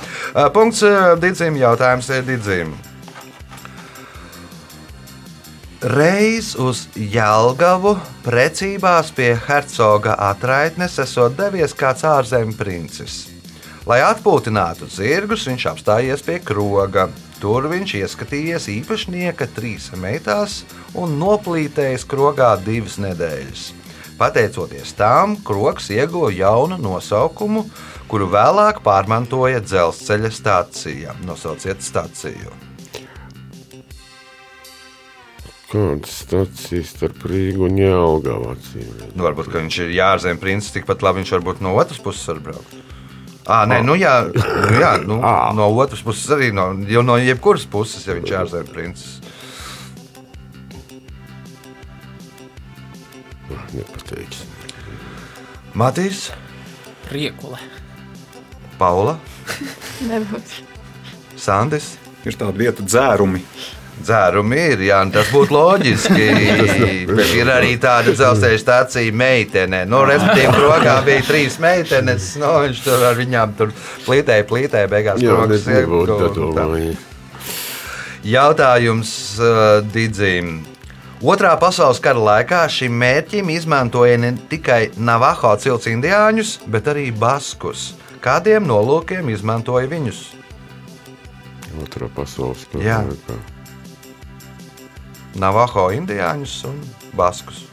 Punkts 0.53 0.85
Digim, 1.23 1.57
jautājums 1.63 2.13
ir 2.13 2.29
Digim. 2.29 2.77
Reiz 5.87 6.57
uz 6.59 6.81
Jālgavu 6.99 7.93
precībās 8.25 9.13
pie 9.15 9.29
hercoga 9.39 10.17
atraitnes 10.33 10.97
esot 10.99 11.37
devies 11.39 11.77
kāds 11.79 12.03
ārzemju 12.03 12.57
princis. 12.59 13.21
Lai 13.87 14.01
atpūtinātu 14.03 14.89
zirgus, 14.91 15.47
viņš 15.47 15.69
apstājies 15.71 16.27
pie 16.27 16.41
kroga. 16.43 17.07
Tur 17.39 17.71
viņš 17.71 17.95
ieskatījies 18.01 18.67
īpašnieka 18.75 19.47
trīs 19.55 19.93
meitās 19.95 20.65
un 20.99 21.21
noplītējis 21.23 22.09
krogā 22.11 22.57
divas 22.67 22.99
nedēļas. 23.07 23.71
Pateicoties 24.19 24.91
tam, 24.99 25.39
krogs 25.39 25.93
ieguva 25.95 26.35
jaunu 26.35 26.83
nosaukumu, 26.83 27.69
kuru 28.11 28.33
vēlāk 28.35 28.83
pārmantoja 28.83 29.63
dzelzceļa 29.63 30.35
stācija. 30.35 31.21
Nosauciet 31.23 31.87
stāciju. 31.87 32.66
Kādas 35.67 36.13
stācijas 36.23 36.93
starp 36.95 37.25
Rīgu 37.27 37.67
un 37.67 37.79
Jālgavu 37.81 38.53
acīm? 38.53 38.91
Nu, 39.17 39.25
varbūt 39.27 39.49
ka 39.51 39.59
viņš 39.65 39.79
ir 39.83 39.95
jārzem 39.97 40.39
princis, 40.39 40.71
tikpat 40.77 41.03
labi 41.03 41.25
viņš 41.25 41.33
varbūt 41.35 41.63
no 41.65 41.73
otras 41.75 41.99
puses 42.03 42.29
var 42.31 42.43
braukt. 42.45 42.77
À, 43.47 43.61
nē, 43.67 43.81
nu 43.87 43.95
jā, 43.99 44.13
nu 44.31 44.79
jā 44.79 44.93
nu, 45.07 45.21
Ā. 45.23 45.53
no 45.55 45.69
otras 45.79 46.03
puses 46.07 46.31
arī 46.35 46.53
no, 46.55 46.73
no 47.07 47.19
jebkuras 47.19 47.67
puses, 47.71 48.07
ja 48.07 48.15
viņš 48.19 48.31
ir 48.31 48.39
ārzemju 48.41 48.73
princis. 48.75 49.21
Ah, 53.51 53.67
Nepateiks. 53.75 54.43
Matīs, 55.79 56.25
Riekule. 57.11 57.59
Paula, 58.79 59.19
Nebūs. 60.11 60.61
Sandis. 61.39 61.95
Ir 62.27 62.35
tāda 62.35 62.59
vieta 62.59 62.83
dzērumi. 62.83 63.45
Dzērumi 63.97 64.59
ir, 64.75 64.83
jā, 64.91 64.99
tas 65.13 65.31
būtu 65.33 65.57
loģiski. 65.57 66.27
bet 67.17 67.33
ir 67.33 67.49
arī 67.49 67.73
tāda 67.81 68.13
dzelzceļa 68.13 68.61
stācija 68.61 69.15
meitene. 69.17 69.85
Nu, 69.89 70.03
respektīvi, 70.09 70.53
rokā 70.61 70.99
bija 71.07 71.25
trīs 71.25 71.57
meitenes. 71.63 72.35
Nu, 72.41 72.53
viņš 72.67 72.85
tur 72.85 73.07
ar 73.09 73.17
viņām 73.17 73.57
tur 73.57 73.73
plītēja, 74.05 74.47
plītēja, 74.51 74.93
beigās 74.93 75.25
rokas 75.25 75.69
iegūta. 75.73 76.31
Jautājums 78.27 79.11
uh, 79.41 79.81
Digim. 79.95 80.59
Otrā 81.25 81.55
pasaules 81.57 82.01
kara 82.05 82.21
laikā 82.21 82.67
šim 82.69 82.93
mērķim 83.01 83.49
izmantoja 83.55 84.19
ne 84.21 84.35
tikai 84.51 84.91
Navajo 85.01 85.55
cilts 85.63 85.89
indiāņus, 85.89 86.59
bet 86.69 86.93
arī 86.93 87.09
baskus. 87.17 87.95
Kādiem 88.21 88.69
nolūkiem 88.69 89.33
izmantoja 89.33 89.89
viņus? 89.89 90.25
Otrā 91.81 92.13
pasaules 92.13 92.69
kara 92.73 93.07
laikā. 93.09 93.56
Navajo 95.41 95.89
indiāņus 95.93 96.61
un 96.71 96.79
baskus. 97.17 97.65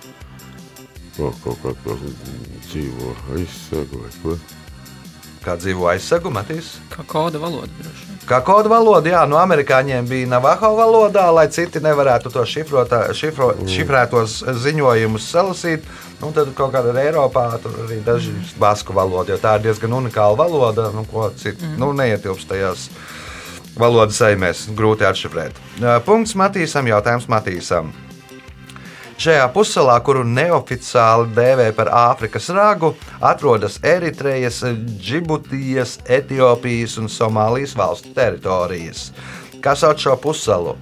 Vēl 1.18 1.32
kaut 1.44 1.62
kā 1.62 1.72
par 1.84 2.02
dzīvo 2.68 3.14
aizsargu 3.38 4.02
vai 4.02 4.12
ko. 4.24 4.38
kā 5.44 5.58
dzīvo 5.60 5.88
aizsagu 5.92 6.32
Matīs. 6.34 6.78
Kā 6.92 7.04
koda 7.08 7.40
valoda 7.40 7.70
droši. 7.80 8.14
Kā 8.24 8.40
kodu 8.40 8.72
valoda, 8.72 9.10
jā, 9.12 9.22
no 9.28 9.36
amerikāņiem 9.42 10.08
bija 10.08 10.30
navajo 10.32 10.70
valodā, 10.78 11.26
lai 11.36 11.50
citi 11.52 11.82
nevarētu 11.84 12.32
to 12.32 12.46
šifrotā, 12.48 13.02
šifro, 13.20 13.50
šifrētos 13.68 14.38
ziņojumus 14.64 15.28
salasīt. 15.28 15.90
Nu, 16.22 16.32
tad 16.32 16.54
kaut 16.56 16.72
kādā 16.72 16.96
Eiropā 17.02 17.50
tur 17.60 17.82
arī 17.84 18.00
daži 18.06 18.32
basku 18.60 18.96
valoda, 18.96 19.36
jo 19.36 19.42
tā 19.44 19.58
ir 19.58 19.66
diezgan 19.68 19.98
unikāla 20.00 20.40
valoda, 20.40 20.88
nu, 20.96 21.04
ko 21.12 21.28
citi 21.36 21.66
mm. 21.66 21.76
nu, 21.84 21.92
neietilpst 22.00 22.48
tajās 22.48 22.88
valodas 23.80 24.20
saimēs. 24.22 24.68
Grūti 24.78 25.06
atšifrēt. 25.08 25.60
Punkts 26.08 26.36
Matīsam, 26.40 26.90
jautājums 26.90 27.30
Matīsam. 27.32 27.92
Šajā 29.24 29.46
pussalā, 29.54 29.96
kuru 30.04 30.24
neoficiāli 30.26 31.30
dēvē 31.38 31.68
par 31.78 31.92
Āfrikas 31.94 32.50
ragu, 32.56 32.92
atrodas 33.24 33.78
Eritrejas, 33.86 34.64
Džibutijas, 34.98 36.00
Etiopijas 36.10 36.98
un 37.00 37.12
Somālijas 37.14 37.76
valstu 37.78 38.12
teritorijas. 38.18 39.12
Kas 39.64 39.86
sauc 39.86 40.02
šo 40.02 40.18
pussalu? 40.20 40.74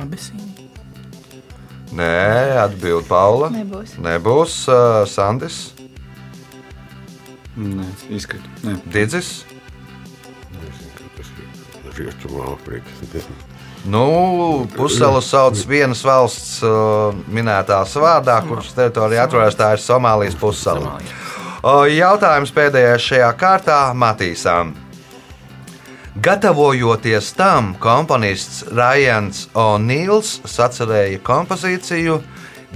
Abisīna. 0.00 0.48
Nē, 1.90 2.56
atbild 2.64 3.06
Paula. 3.10 3.50
Nebūs. 3.52 3.96
Nebūs 4.00 4.56
uh, 4.70 5.02
Sandis, 5.10 5.68
Nē, 7.60 7.86
izkrīt. 8.14 8.44
Nē. 8.64 8.78
Rietumā 12.00 12.52
Afrika. 12.54 13.24
Nu, 13.84 14.66
pussalu 14.76 15.22
sauc 15.24 15.56
vienas 15.68 16.02
valsts 16.04 16.58
uh, 16.66 17.16
minētās 17.32 17.94
vārdā, 17.96 18.36
kuras 18.44 18.74
teritorijā 18.76 19.24
atrodas. 19.24 19.56
Tā 19.56 19.72
ir 19.76 19.80
Somālijas 19.80 20.36
pussala. 20.36 20.98
O, 21.60 21.84
Jautājums 21.88 22.52
pēdējais 22.56 23.08
šajā 23.08 23.30
kārtā 23.40 23.80
Matīsam. 23.96 24.74
Gatavojoties 26.20 27.30
tam, 27.38 27.74
komponists 27.80 28.64
Rajans 28.74 29.46
O'Neils 29.54 30.40
sacerēja 30.44 31.20
kompozīciju 31.24 32.18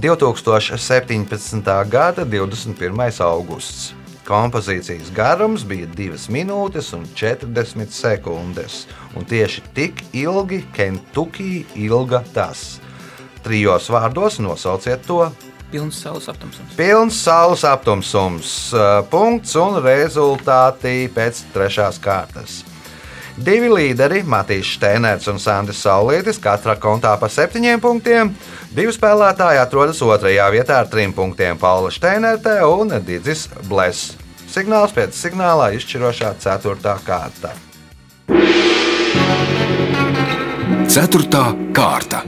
2017. 0.01 1.75
gada 1.91 2.25
21. 2.25 3.21
augusts. 3.27 3.93
Kompozīcijas 4.25 5.11
garums 5.13 5.67
bija 5.69 5.85
2 5.93 6.31
minūtes 6.33 6.95
un 6.97 7.05
40 7.13 7.93
sekundes, 7.93 8.85
un 9.13 9.27
tieši 9.29 9.65
tik 9.77 10.01
ilgi 10.17 10.63
Kentucky 10.73 11.65
ilga 11.77 12.23
tas. 12.33 12.79
Trijos 13.45 13.91
vārdos 13.93 14.41
nosauciet 14.41 15.05
to 15.05 15.27
Pilns 15.75 15.97
saules 15.99 16.29
aptumsums. 16.31 16.77
Pilns 16.77 17.17
saules 17.19 17.65
aptumsums, 17.67 18.51
punkts 19.11 19.57
un 19.59 19.81
rezultāti 19.83 21.09
pēc 21.11 21.41
trešās 21.53 21.99
kārtas. 21.99 22.63
Divi 23.35 23.67
līderi, 23.67 24.21
Matīs 24.23 24.69
Steiners 24.77 25.27
un 25.27 25.41
Sandis 25.43 25.81
Saulītis, 25.83 26.39
katrā 26.39 26.77
kontā 26.79 27.17
pa 27.19 27.27
septiņiem 27.27 27.81
punktiem. 27.83 28.31
Divi 28.71 28.95
spēlētāji 28.95 29.59
atrodas 29.59 29.99
otrajā 30.07 30.47
vietā 30.55 30.79
ar 30.79 30.87
trim 30.87 31.13
punktiem- 31.13 31.59
Paula 31.65 31.91
Steinertē 31.91 32.63
un 32.63 32.95
Digis 33.03 33.49
Bless. 33.67 34.15
Signāls 34.47 34.95
pēc 34.95 35.19
signālā 35.19 35.73
izšķirošā 35.75 36.35
ceturtā 36.39 36.95
kārta. 37.03 37.51
Ceturtā 40.87 41.45
kārta. 41.75 42.23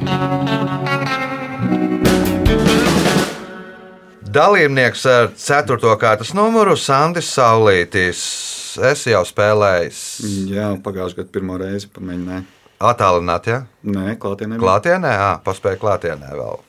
Dalībnieks 4.27 5.07
ar 5.07 5.31
4. 5.39 5.97
kārtas 5.97 6.35
numuru 6.35 6.75
Sandis 6.77 7.31
Saulītis. 7.31 8.66
Es 8.79 9.05
jau 9.09 9.23
spēlēju 9.27 9.91
Jā, 10.53 10.69
pagājušajā 10.85 11.21
gadā 11.23 11.33
pirmo 11.33 11.57
reizi 11.61 11.89
pamēģināju. 11.95 12.45
attālināti, 12.81 13.53
ja? 13.55 13.61
Nē, 13.89 14.17
klātienē. 14.21 14.59
Klātienē, 14.61 15.13
jā, 15.17 15.29
paspēju 15.47 15.81
klātienē 15.81 16.33
vēl. 16.37 16.63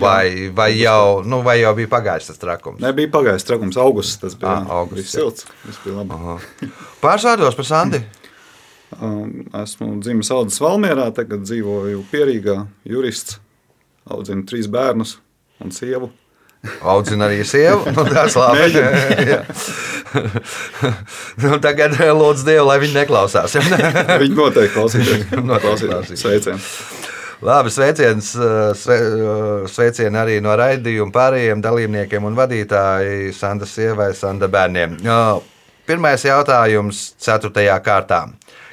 Vai, 0.00 0.50
vai, 0.52 0.70
jau, 0.76 1.22
nu, 1.24 1.40
vai 1.44 1.58
jau 1.62 1.72
bija 1.76 1.88
pagājis 1.88 2.26
tas 2.28 2.40
trakums? 2.40 2.80
Nē, 2.84 2.92
bija 2.96 3.08
pagājis 3.14 3.46
trakums, 3.48 3.78
augusts. 3.80 4.18
Tas 4.20 4.34
bija 4.36 4.58
Ā, 4.60 4.64
augusts, 4.76 4.96
bija 5.00 5.12
silts. 5.14 5.46
Tas 5.64 5.78
bija 5.84 6.02
labi. 6.02 6.68
Pārsvārdos 7.00 7.56
par 7.56 7.68
Sandi. 7.68 8.02
Um, 9.00 9.46
esmu 9.54 9.94
dzimis 10.02 10.28
Aldis 10.34 10.60
Valmjerā, 10.60 11.06
tagad 11.16 11.44
dzīvoju 11.46 12.02
Pierīgā, 12.10 12.56
jurists. 12.84 13.38
Audzinu 14.10 14.44
trīs 14.50 14.66
bērnus 14.68 15.16
un 15.62 15.72
sievu. 15.72 16.10
Audzina 16.60 17.24
arī 17.30 17.40
sievu. 17.48 17.88
Nu, 17.96 18.04
tas 18.04 18.34
labi. 18.36 18.66
Jā. 19.30 19.40
nu, 21.40 21.56
tagad 21.62 21.96
lūdzu 21.96 22.44
Dievu, 22.44 22.66
lai 22.68 22.76
viņi 22.82 22.98
neklausās. 22.98 23.56
Viņi 24.22 24.36
noteikti 24.36 24.74
klausīsies. 24.74 25.24
Klausīsies. 25.64 26.20
Sveicienu. 26.20 26.60
Labi, 27.40 27.72
sveiciens, 27.72 28.34
eh, 28.36 28.74
sve, 28.76 28.96
eh, 29.00 29.68
sveicieni 29.72 30.20
arī 30.20 30.34
no 30.44 30.52
raidījuma 30.60 31.14
pārējiem 31.14 31.62
dalībniekiem 31.64 32.26
un 32.28 32.36
vadītāji 32.36 33.32
Sanda 33.32 33.64
sievai, 33.64 34.10
Sanda 34.14 34.48
bērniem. 34.52 34.98
Pirmais 35.88 36.24
jautājums, 36.28 37.14
ceturtajā 37.16 37.78
kārtā. 37.80 38.26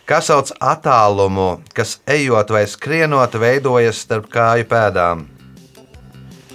Kas 0.07 0.27
sauc 0.27 0.51
attālumu, 0.59 1.61
kas 1.73 1.97
ejot 2.07 2.51
vai 2.51 2.67
skrienot, 2.67 3.39
veidojas 3.39 4.03
starp 4.03 4.27
kāju 4.31 4.67
pēdām? 4.67 5.25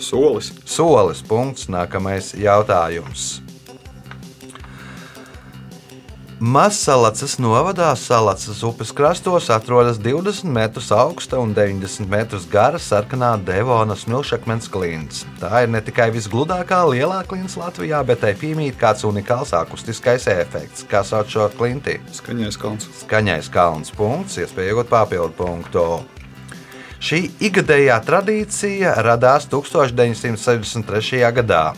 Solis. 0.02 0.52
Solis. 0.66 1.22
Punkts. 1.22 1.70
Nākamais 1.70 2.34
jautājums. 2.34 3.40
Mazsalacas 6.42 7.36
novadā 7.38 7.92
Salacas 7.94 8.64
upes 8.66 8.90
krastos 8.90 9.44
atrodas 9.54 10.00
20 10.02 10.48
metrus 10.50 10.88
augsta 10.90 11.38
un 11.38 11.52
90 11.54 12.08
metrus 12.10 12.48
gara 12.50 12.80
sarkanā 12.82 13.36
Devona 13.46 13.94
smilšakmens 13.94 14.66
klints. 14.66 15.20
Tā 15.38 15.60
ir 15.62 15.70
ne 15.70 15.78
tikai 15.86 16.08
visgludākā 16.10 16.80
lielā 16.88 17.20
klints 17.30 17.54
Latvijā, 17.60 18.00
bet 18.02 18.24
tai 18.24 18.32
piemīt 18.34 18.74
kāds 18.80 19.06
unikāls 19.06 19.54
akustiskais 19.54 20.26
efekts, 20.34 20.82
kā 20.90 21.04
sauc 21.06 21.30
šo 21.30 21.46
klinti. 21.54 22.00
Skaņais 22.10 22.58
kalns. 22.58 22.90
Skaņais 23.04 23.52
kalns 23.54 23.94
punkts, 23.94 24.40
iespēja 24.42 24.74
iegūt 24.74 24.90
papildu 24.90 25.38
punktu. 25.38 25.86
Šī 27.02 27.24
ikgadējā 27.42 27.96
tradīcija 28.06 28.92
radās 29.02 29.48
1963. 29.50 31.18
gadā. 31.34 31.72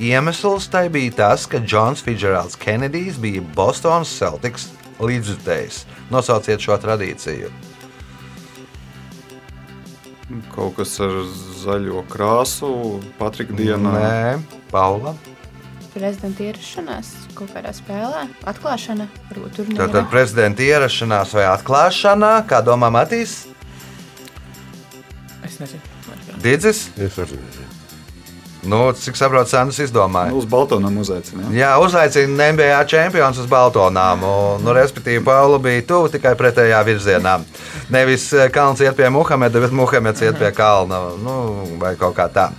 Iemesls 0.00 0.70
tai 0.72 0.86
bija 0.88 1.12
tas, 1.18 1.44
ka 1.44 1.60
Džons 1.60 2.00
Fitzgeralds 2.00 2.56
Kenedijs 2.56 3.18
bija 3.20 3.42
Bostonas 3.52 4.08
Celtics 4.16 4.70
līdzjutējs. 4.96 5.82
Nosauciet 6.14 6.64
šo 6.64 6.78
tradīciju. 6.80 7.52
Kaut 10.54 10.78
kas 10.80 10.96
ar 11.04 11.20
zaļo 11.66 12.06
krāsu, 12.08 12.72
Patrika 13.20 13.52
dienā. 13.52 13.92
Nē, 13.92 14.58
Paula. 14.72 15.12
Prezidenta 15.92 16.48
ierašanās 16.48 17.12
kaut 17.36 17.52
kādā 17.52 17.76
spēlē, 17.76 18.24
atklāšana. 18.48 19.10
Varbūt 19.28 19.58
tur 19.58 19.72
Tātad 19.76 20.08
prezidenta 20.08 20.64
ierašanās 20.64 21.36
vai 21.36 21.50
atklāšana, 21.52 22.38
kā 22.48 22.64
domā 22.64 22.88
Matīs? 22.88 23.42
Es 25.44 25.58
nezinu. 25.60 25.82
Didzis? 26.42 26.88
Es 26.96 27.18
arī 27.18 27.38
nezinu. 27.38 27.70
Nu, 28.62 28.92
cik 28.94 29.16
saprotu, 29.18 29.50
Sandrs 29.50 29.80
izdomāja. 29.82 30.30
Nu, 30.30 30.38
Uz 30.38 30.46
Baltonam 30.46 30.94
uzaicinājām. 31.02 31.50
Jā, 31.56 31.72
uzaicina 31.82 32.46
NBA 32.54 32.84
čempions 32.86 33.40
uz 33.42 33.48
Baltonām. 33.50 34.22
Un, 34.22 34.62
nu, 34.62 34.74
respektīvi, 34.76 35.18
Paula 35.26 35.58
bija 35.58 35.82
tuvu 35.88 36.12
tikai 36.12 36.36
pretējā 36.38 36.78
virzienā. 36.86 37.40
Nevis 37.90 38.28
eh, 38.38 38.46
Kalns 38.54 38.84
iet 38.84 38.94
pie 38.98 39.10
Muhameda, 39.10 39.58
bet 39.64 39.74
Muhameds 39.74 40.22
iet 40.22 40.38
pie 40.38 40.52
Kalna. 40.54 41.00
Nu, 41.18 41.36
vai 41.82 41.96
kaut 41.98 42.14
kā 42.20 42.28
tā. 42.30 42.52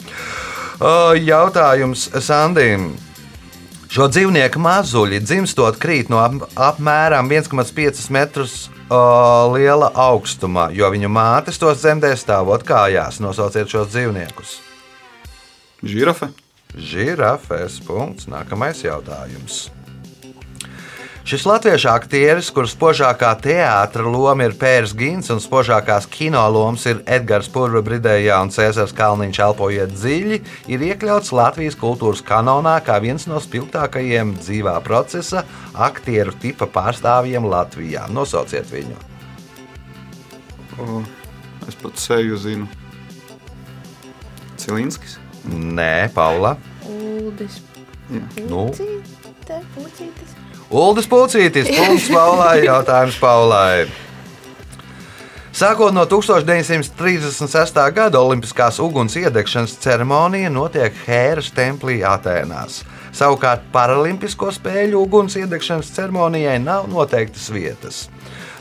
Jautājums 1.24 2.10
Sandim. 2.20 2.92
Šo 3.94 4.08
dzīvnieku 4.10 4.58
mazuļi 4.58 5.20
dzimstot 5.22 5.76
krīt 5.78 6.08
no 6.10 6.18
ap, 6.18 6.48
apmēram 6.58 7.28
1,5 7.30 8.08
metrus 8.16 8.56
o, 8.90 9.02
liela 9.54 9.92
augstumā, 10.08 10.72
jo 10.74 10.90
viņu 10.90 11.12
mātes 11.14 11.62
tos 11.62 11.84
dzemdē 11.84 12.10
stāvot 12.18 12.66
kājās. 12.66 13.22
Nosauciet 13.22 13.70
šos 13.70 13.92
dzīvniekus. 13.94 14.56
Žirafe. 15.86 16.32
Žirafes 16.74 17.78
punkts. 17.86 18.26
Nākamais 18.34 18.82
jautājums. 18.82 19.68
Šis 21.24 21.46
latviešu 21.48 21.88
aktieris, 21.88 22.50
kurš 22.52 22.74
spožākā 22.74 23.30
teātra 23.40 24.04
loma 24.04 24.44
ir 24.44 24.58
Pērs 24.60 24.92
Gins 24.92 25.32
un 25.32 25.40
spožākās 25.40 26.04
kino 26.12 26.42
lomas 26.52 26.84
ir 26.92 27.00
Edgars 27.08 27.48
Purva 27.48 27.80
Bridējā 27.80 28.42
un 28.44 28.52
Cēzars 28.52 28.92
Kalniņš 28.98 29.40
elpojiet 29.46 29.94
dziļi, 29.96 30.42
ir 30.68 30.84
iekļauts 30.90 31.32
Latvijas 31.32 31.80
kultūras 31.80 32.20
kanonā 32.28 32.76
kā 32.84 33.00
viens 33.00 33.24
no 33.32 33.40
spilgtākajiem 33.40 34.36
dzīvā 34.42 34.76
procesa 34.84 35.46
aktieru 35.72 36.36
tipa 36.44 36.68
pārstāvjiem 36.68 37.48
Latvijā. 37.48 38.04
Nosauciet 38.12 38.68
viņu. 38.76 39.00
O, 40.76 41.02
es 41.72 41.80
pat 41.80 42.04
seju 42.04 42.44
zinu. 42.50 42.68
Cilinskis. 44.60 45.22
Nē, 45.48 46.12
Paula. 46.12 46.58
Uldis. 46.84 47.62
Jā. 48.12 48.28
Nu. 48.44 48.68
Pucīte, 48.76 49.64
pucītis. 49.80 50.43
Uldis 50.74 51.06
Pucītis, 51.06 51.68
punkts 51.70 52.08
Paulai, 52.10 52.64
jautājums 52.66 53.20
Paulai. 53.22 53.84
Sākot 55.54 55.94
no 55.94 56.08
1936. 56.10 57.78
gada 57.94 58.22
Olimpiskās 58.26 58.80
uguns 58.82 59.14
iedegšanas 59.22 59.76
ceremonija 59.84 60.50
notiek 60.50 60.98
Hēras 61.06 61.52
templī 61.54 62.00
Atēnās. 62.10 62.80
Savukārt 63.14 63.70
Paralimpisko 63.76 64.50
spēļu 64.58 65.04
uguns 65.06 65.38
iedegšanas 65.38 65.94
ceremonijai 65.94 66.58
nav 66.64 66.90
noteiktas 66.90 67.52
vietas. 67.54 68.02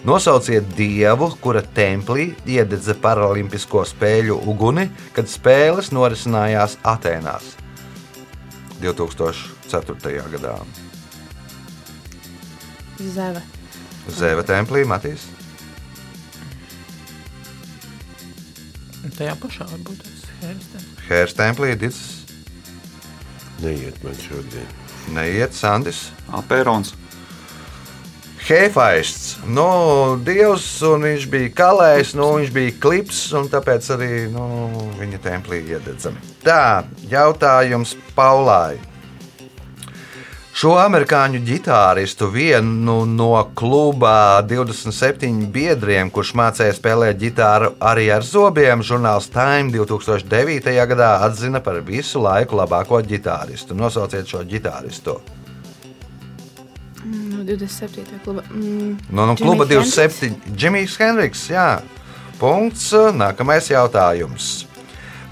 Nosauciet 0.04 0.68
dievu, 0.76 1.32
kura 1.40 1.64
templī 1.64 2.34
iededza 2.44 2.92
Paralimpisko 3.00 3.88
spēļu 3.88 4.42
uguni, 4.52 4.90
kad 5.16 5.32
spēles 5.32 5.94
norisinājās 5.96 6.76
Atēnās 6.84 7.54
2004. 8.84 10.26
gadā. 10.36 10.58
Zeva. 13.10 13.42
Zēva 14.10 14.42
templī 14.46 14.84
Matīs. 14.88 15.26
Tajā 19.16 19.34
pašā 19.42 19.66
varbūt 19.68 20.02
tas 20.02 20.24
ir. 20.48 20.84
Hēras 21.08 21.34
templī 21.36 21.74
Dits 21.78 22.22
Neiet 23.62 23.98
man 24.02 24.14
šodien. 24.18 24.66
neiet 25.14 25.54
Sandis. 25.54 26.10
Apērons. 26.30 26.94
Hefaists, 28.42 29.36
nu, 29.46 30.18
dievs, 30.18 30.64
un 30.82 31.04
viņš 31.06 31.26
bija 31.30 31.50
kalējs, 31.54 32.14
nu, 32.18 32.26
viņš 32.40 32.50
bija 32.50 32.72
klips, 32.82 33.20
un 33.38 33.46
tāpēc 33.52 33.86
arī 33.94 34.08
nu, 34.34 34.46
viņa 34.98 35.20
templī 35.22 35.60
iededzami. 35.70 36.18
Tā, 36.42 36.82
jautājums 37.06 37.94
Paulai. 38.16 38.80
Šo 40.52 40.74
amerikāņu 40.76 41.38
ģitāristu 41.46 42.26
vienu 42.28 42.98
no 43.08 43.30
kluba 43.56 44.42
27 44.44 45.46
biedriem, 45.54 46.10
kurš 46.12 46.34
mācīja 46.36 46.74
spēlēt 46.76 47.16
ģitāru 47.22 47.70
arī 47.80 48.10
ar 48.12 48.26
zobiem, 48.26 48.82
žurnāls 48.84 49.30
Time 49.32 49.72
2009. 49.72 50.74
gadā 50.90 51.08
atzina 51.24 51.62
par 51.64 51.80
visu 51.86 52.20
laiku 52.20 52.58
labāko 52.60 53.00
ģitāristu. 53.00 53.72
Nosauciet 53.78 54.28
šo 54.28 54.42
ģitāristu. 54.44 55.16
No 57.02 57.40
27. 57.48 58.20
kluba. 58.24 58.44
Mm, 58.52 58.98
No, 59.08 59.24
no 59.26 59.32
Jimi 59.32 59.40
kluba 59.40 59.64
Hendrix? 59.64 59.96
27. 59.96 60.52
Džimijs 60.54 60.98
Henriks. 61.00 61.46
Jā. 61.50 61.80
Punkts. 62.38 62.92
Nākamais 63.16 63.72
jautājums. 63.72 64.66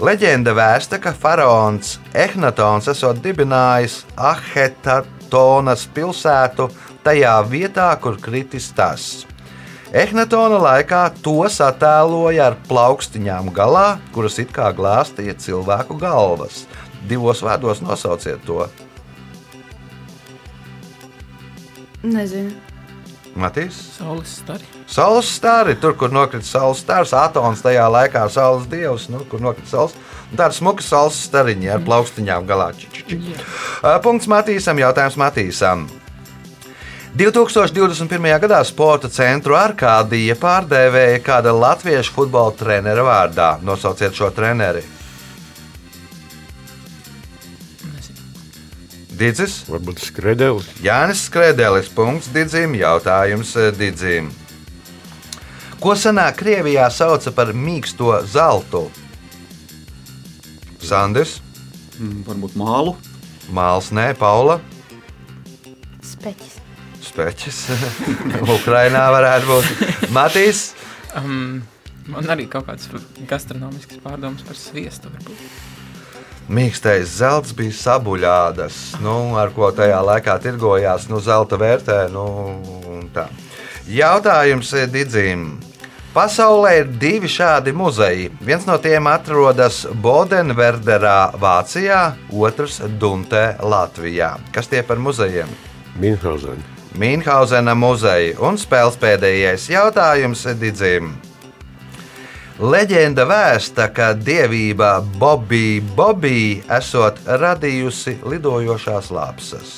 Leģenda 0.01 0.55
vēsta, 0.57 0.97
ka 0.97 1.11
faraons 1.13 1.99
Ehnatons 2.17 2.87
esot 2.89 3.19
dibinājis 3.21 3.99
Ahetatonas 4.17 5.83
pilsētu 5.93 6.65
tajā 7.05 7.35
vietā, 7.45 7.85
kur 8.01 8.17
kritis 8.17 8.71
tas. 8.73 9.27
Ehnatona 9.93 10.57
laikā 10.63 11.03
tos 11.21 11.59
attēloja 11.61 12.47
ar 12.49 12.57
plaukstiņām 12.65 13.53
galā, 13.53 13.99
kuras 14.15 14.39
it 14.41 14.49
kā 14.55 14.71
glāstīja 14.73 15.37
cilvēku 15.37 15.99
galvas. 16.01 16.63
Divos 17.05 17.45
vārdos 17.45 17.85
nosauciet 17.85 18.41
to. 18.49 18.65
Nezinu. 22.01 22.70
Matīs? 23.39 23.77
Saules 23.95 24.35
stari. 24.41 24.65
Saules 24.91 25.29
stāri, 25.31 25.77
tur, 25.79 25.95
kur 25.99 26.11
nokrita 26.11 26.45
saules 26.45 26.81
stārs, 26.83 27.13
Atons 27.15 27.63
tajā 27.63 27.85
laikā 27.87 28.25
saules 28.31 28.67
dievs, 28.71 29.07
nu, 29.11 29.23
kur 29.31 29.43
nokrita 29.43 29.71
saules. 29.71 29.95
Tāda 30.31 30.51
smuka 30.55 30.83
saules 30.83 31.19
stariņa 31.27 31.77
ar 31.77 31.85
plaukstiņām 31.87 32.47
galā. 32.47 32.71
Či, 32.77 32.91
či, 32.91 33.05
či. 33.07 33.19
Uh, 33.23 33.97
Punkts 34.03 34.27
Matīsam, 34.31 34.79
jautājums 34.83 35.19
Matīsam. 35.19 35.87
2021. 37.15 38.27
gadā 38.39 38.61
sporta 38.63 39.09
centru 39.11 39.57
Arkādija 39.59 40.37
pārdēvēja 40.39 41.19
kāda 41.25 41.51
latviešu 41.51 42.15
futbola 42.15 42.55
trenera 42.55 43.03
vārdā. 43.03 43.53
Nosauciet 43.67 44.15
šo 44.15 44.31
treneri. 44.35 44.83
Didzis, 49.21 49.59
Varbūt 49.69 50.01
skredelis. 50.01 50.65
Jānis 50.81 51.25
Skrēdelis, 51.27 51.91
punkts 51.93 52.31
Didzim, 52.33 52.73
jautājums 52.79 53.53
eh, 53.61 53.69
Didzim. 53.77 54.31
Ko 55.81 55.93
senāk 55.97 56.39
Krievijā 56.41 56.87
sauca 56.93 57.31
par 57.33 57.53
mīksto 57.57 58.19
zeltu? 58.29 58.87
Sandis, 60.81 61.37
Mm, 62.01 62.23
Varbūt 62.25 62.55
mālu. 62.57 62.95
Māls, 63.53 63.91
Nē, 63.93 64.07
Paula, 64.17 64.55
Speķis. 66.01 66.55
Speķis. 67.05 67.59
Ukrainā 68.57 69.03
varētu 69.13 69.49
būt 69.49 70.09
Matīs. 70.15 70.61
Um, 71.17 71.61
man 72.09 72.29
arī 72.33 72.47
kaut 72.49 72.65
kāds 72.69 72.89
gastronomisks 73.29 73.99
pārdoms 74.03 74.41
par 74.47 74.57
sviestu. 74.57 75.11
Varbūt. 75.13 75.45
Mīkstais 76.49 77.11
zelts 77.19 77.53
bija 77.55 77.75
sabuļādas, 77.77 78.77
nu, 79.03 79.35
ar 79.39 79.53
ko 79.55 79.69
tajā 79.75 79.99
laikā 80.03 80.37
tirgojās 80.43 81.07
nu, 81.11 81.21
zelta 81.23 81.59
vērtē. 81.59 82.05
Nu. 82.11 82.25
Jautājums 83.87 84.73
Digim. 84.91 85.59
Pasaulē 86.11 86.73
ir 86.81 86.89
divi 86.99 87.29
šādi 87.31 87.71
muzeji. 87.71 88.27
Viens 88.43 88.65
no 88.67 88.75
tiem 88.83 89.07
atrodas 89.07 89.85
Bodenverderā, 90.03 91.31
Vācijā, 91.39 92.01
otrs 92.35 92.81
Duntē, 92.99 93.55
Latvijā. 93.63 94.33
Kas 94.51 94.67
tie 94.67 94.83
par 94.83 94.99
muzejiem? 94.99 95.47
Minhausen. 95.95 96.59
Mīnhausena 96.99 97.77
muzeja 97.79 98.35
un 98.43 98.59
spēles 98.59 98.99
pēdējais 98.99 99.69
jautājums 99.71 100.43
Digim. 100.59 101.13
Leģenda 102.61 103.23
vēsta, 103.25 103.87
ka 103.89 104.11
dievība 104.13 104.99
Bobija 105.17 105.81
Bobija 105.97 106.77
esot 106.77 107.17
radījusi 107.41 108.19
lidojošās 108.29 109.09
lapsas, 109.15 109.71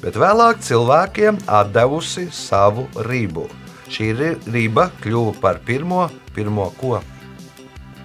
bet 0.00 0.16
vēlāk 0.16 0.62
cilvēkiem 0.64 1.42
devusi 1.74 2.28
savu 2.32 2.86
ribu. 3.04 3.44
Šī 3.90 4.08
riba 4.54 4.86
kļuva 5.02 5.34
par 5.42 5.58
pirmo, 5.66 6.06
pirmo 6.34 6.68
ko? 6.80 7.00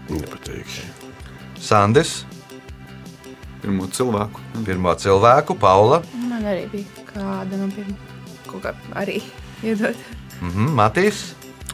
Nepateikšu. 0.10 0.88
Sandis, 1.62 2.24
Pirmo 3.62 3.88
cilvēku. 3.90 4.42
pirmo 4.66 4.92
cilvēku, 4.94 5.56
Paula, 5.58 6.02
Man 6.28 6.44
arī 6.46 6.68
bija 6.70 7.06
kāda 7.14 7.58
no 7.58 7.70
pirmā. 7.74 7.96
Kaut 8.46 8.62
kā 8.68 8.74
arī 8.94 9.22
iedot. 9.66 9.96
mhm, 10.42 10.76
Matīs. 10.78 11.32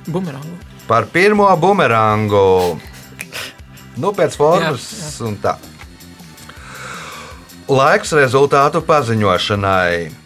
Bumerangu. 0.07 0.55
Par 0.88 1.06
pirmo 1.12 1.48
bumerangu. 1.58 2.80
Nu, 4.00 4.12
pēc 4.16 4.38
formas 4.40 4.88
Jā, 4.92 5.12
un 5.28 5.38
tā. 5.42 5.58
Laiks 7.72 8.12
rezultātu 8.18 8.82
paziņošanai. 8.84 10.22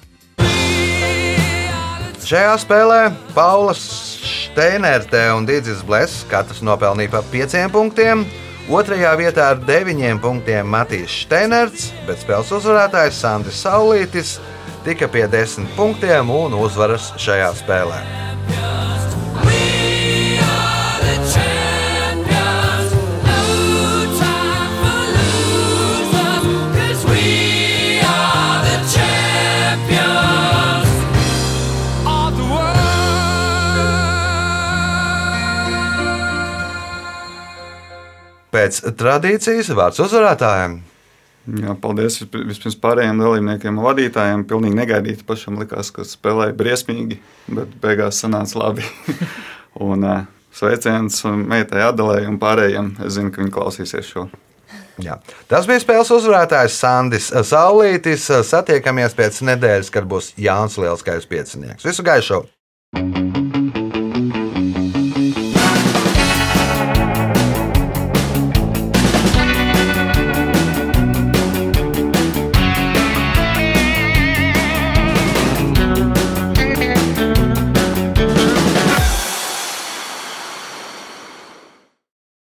Šajā 2.26 2.56
spēlē 2.58 3.01
Pauls 3.36 3.84
Steinerte 4.26 5.20
un 5.36 5.45
Digis 5.45 5.84
Bless 5.86 6.24
katrs 6.32 6.64
nopelnīja 6.66 7.12
pa 7.14 7.22
5 7.34 7.68
punktiem. 7.74 8.26
Otrajā 8.66 9.12
vietā 9.20 9.51
ar 9.53 9.60
9 9.62 10.18
punktiem 10.24 10.66
Matīs 10.66 11.20
Steinerts, 11.26 11.91
bet 12.08 12.24
spēles 12.24 12.49
uzvarētājs 12.56 13.20
Sandis 13.22 13.62
Saulītis 13.62 14.39
tika 14.88 15.12
pie 15.12 15.28
10 15.30 15.76
punktiem 15.78 16.34
un 16.34 16.58
uzvaras 16.58 17.12
šajā 17.22 17.51
spēlē. 17.62 17.99
Pēc 38.56 38.82
tradīcijas 38.95 39.72
vārds 39.76 39.99
uzvarētājiem. 40.06 40.78
Jā, 41.62 41.76
paldies 41.78 42.22
visp- 42.22 42.38
vispirms 42.49 42.78
pārējiem 42.82 43.20
dalībniekiem 43.22 43.76
un 43.78 43.86
vadītājiem. 43.86 44.45
Pilnīgi 44.49 44.80
negaidīti 44.80 45.28
pašam 45.28 45.60
likās, 45.62 45.91
ka 45.93 46.06
spēlēja 46.08 46.56
briesmīgi, 46.58 47.20
bet 47.51 47.76
beigās 47.84 48.24
sanāca 48.24 48.64
labi. 48.64 48.88
un 49.89 50.08
sveiciens 50.56 51.22
meitai 51.43 51.84
Adelē 51.86 52.24
un 52.32 52.39
pārējiem. 52.41 52.95
Es 53.06 53.20
zinu, 53.20 53.34
ka 53.36 53.43
viņi 53.43 53.53
klausīsies 53.53 54.10
šo. 54.10 54.28
Jā. 55.03 55.20
Tas 55.51 55.68
bija 55.68 55.84
spēles 55.84 56.12
uzvarētājs 56.16 56.80
Sandis 56.80 57.28
Saulītis. 57.51 58.30
Satiekamies 58.47 59.18
pēc 59.18 59.43
nedēļas, 59.51 59.91
kad 59.93 60.08
būs 60.08 60.34
Jānis 60.39 60.80
Lielskais 60.80 61.28
piecinieks. 61.30 61.84
Visu 61.86 62.08
gaišu! 62.08 62.45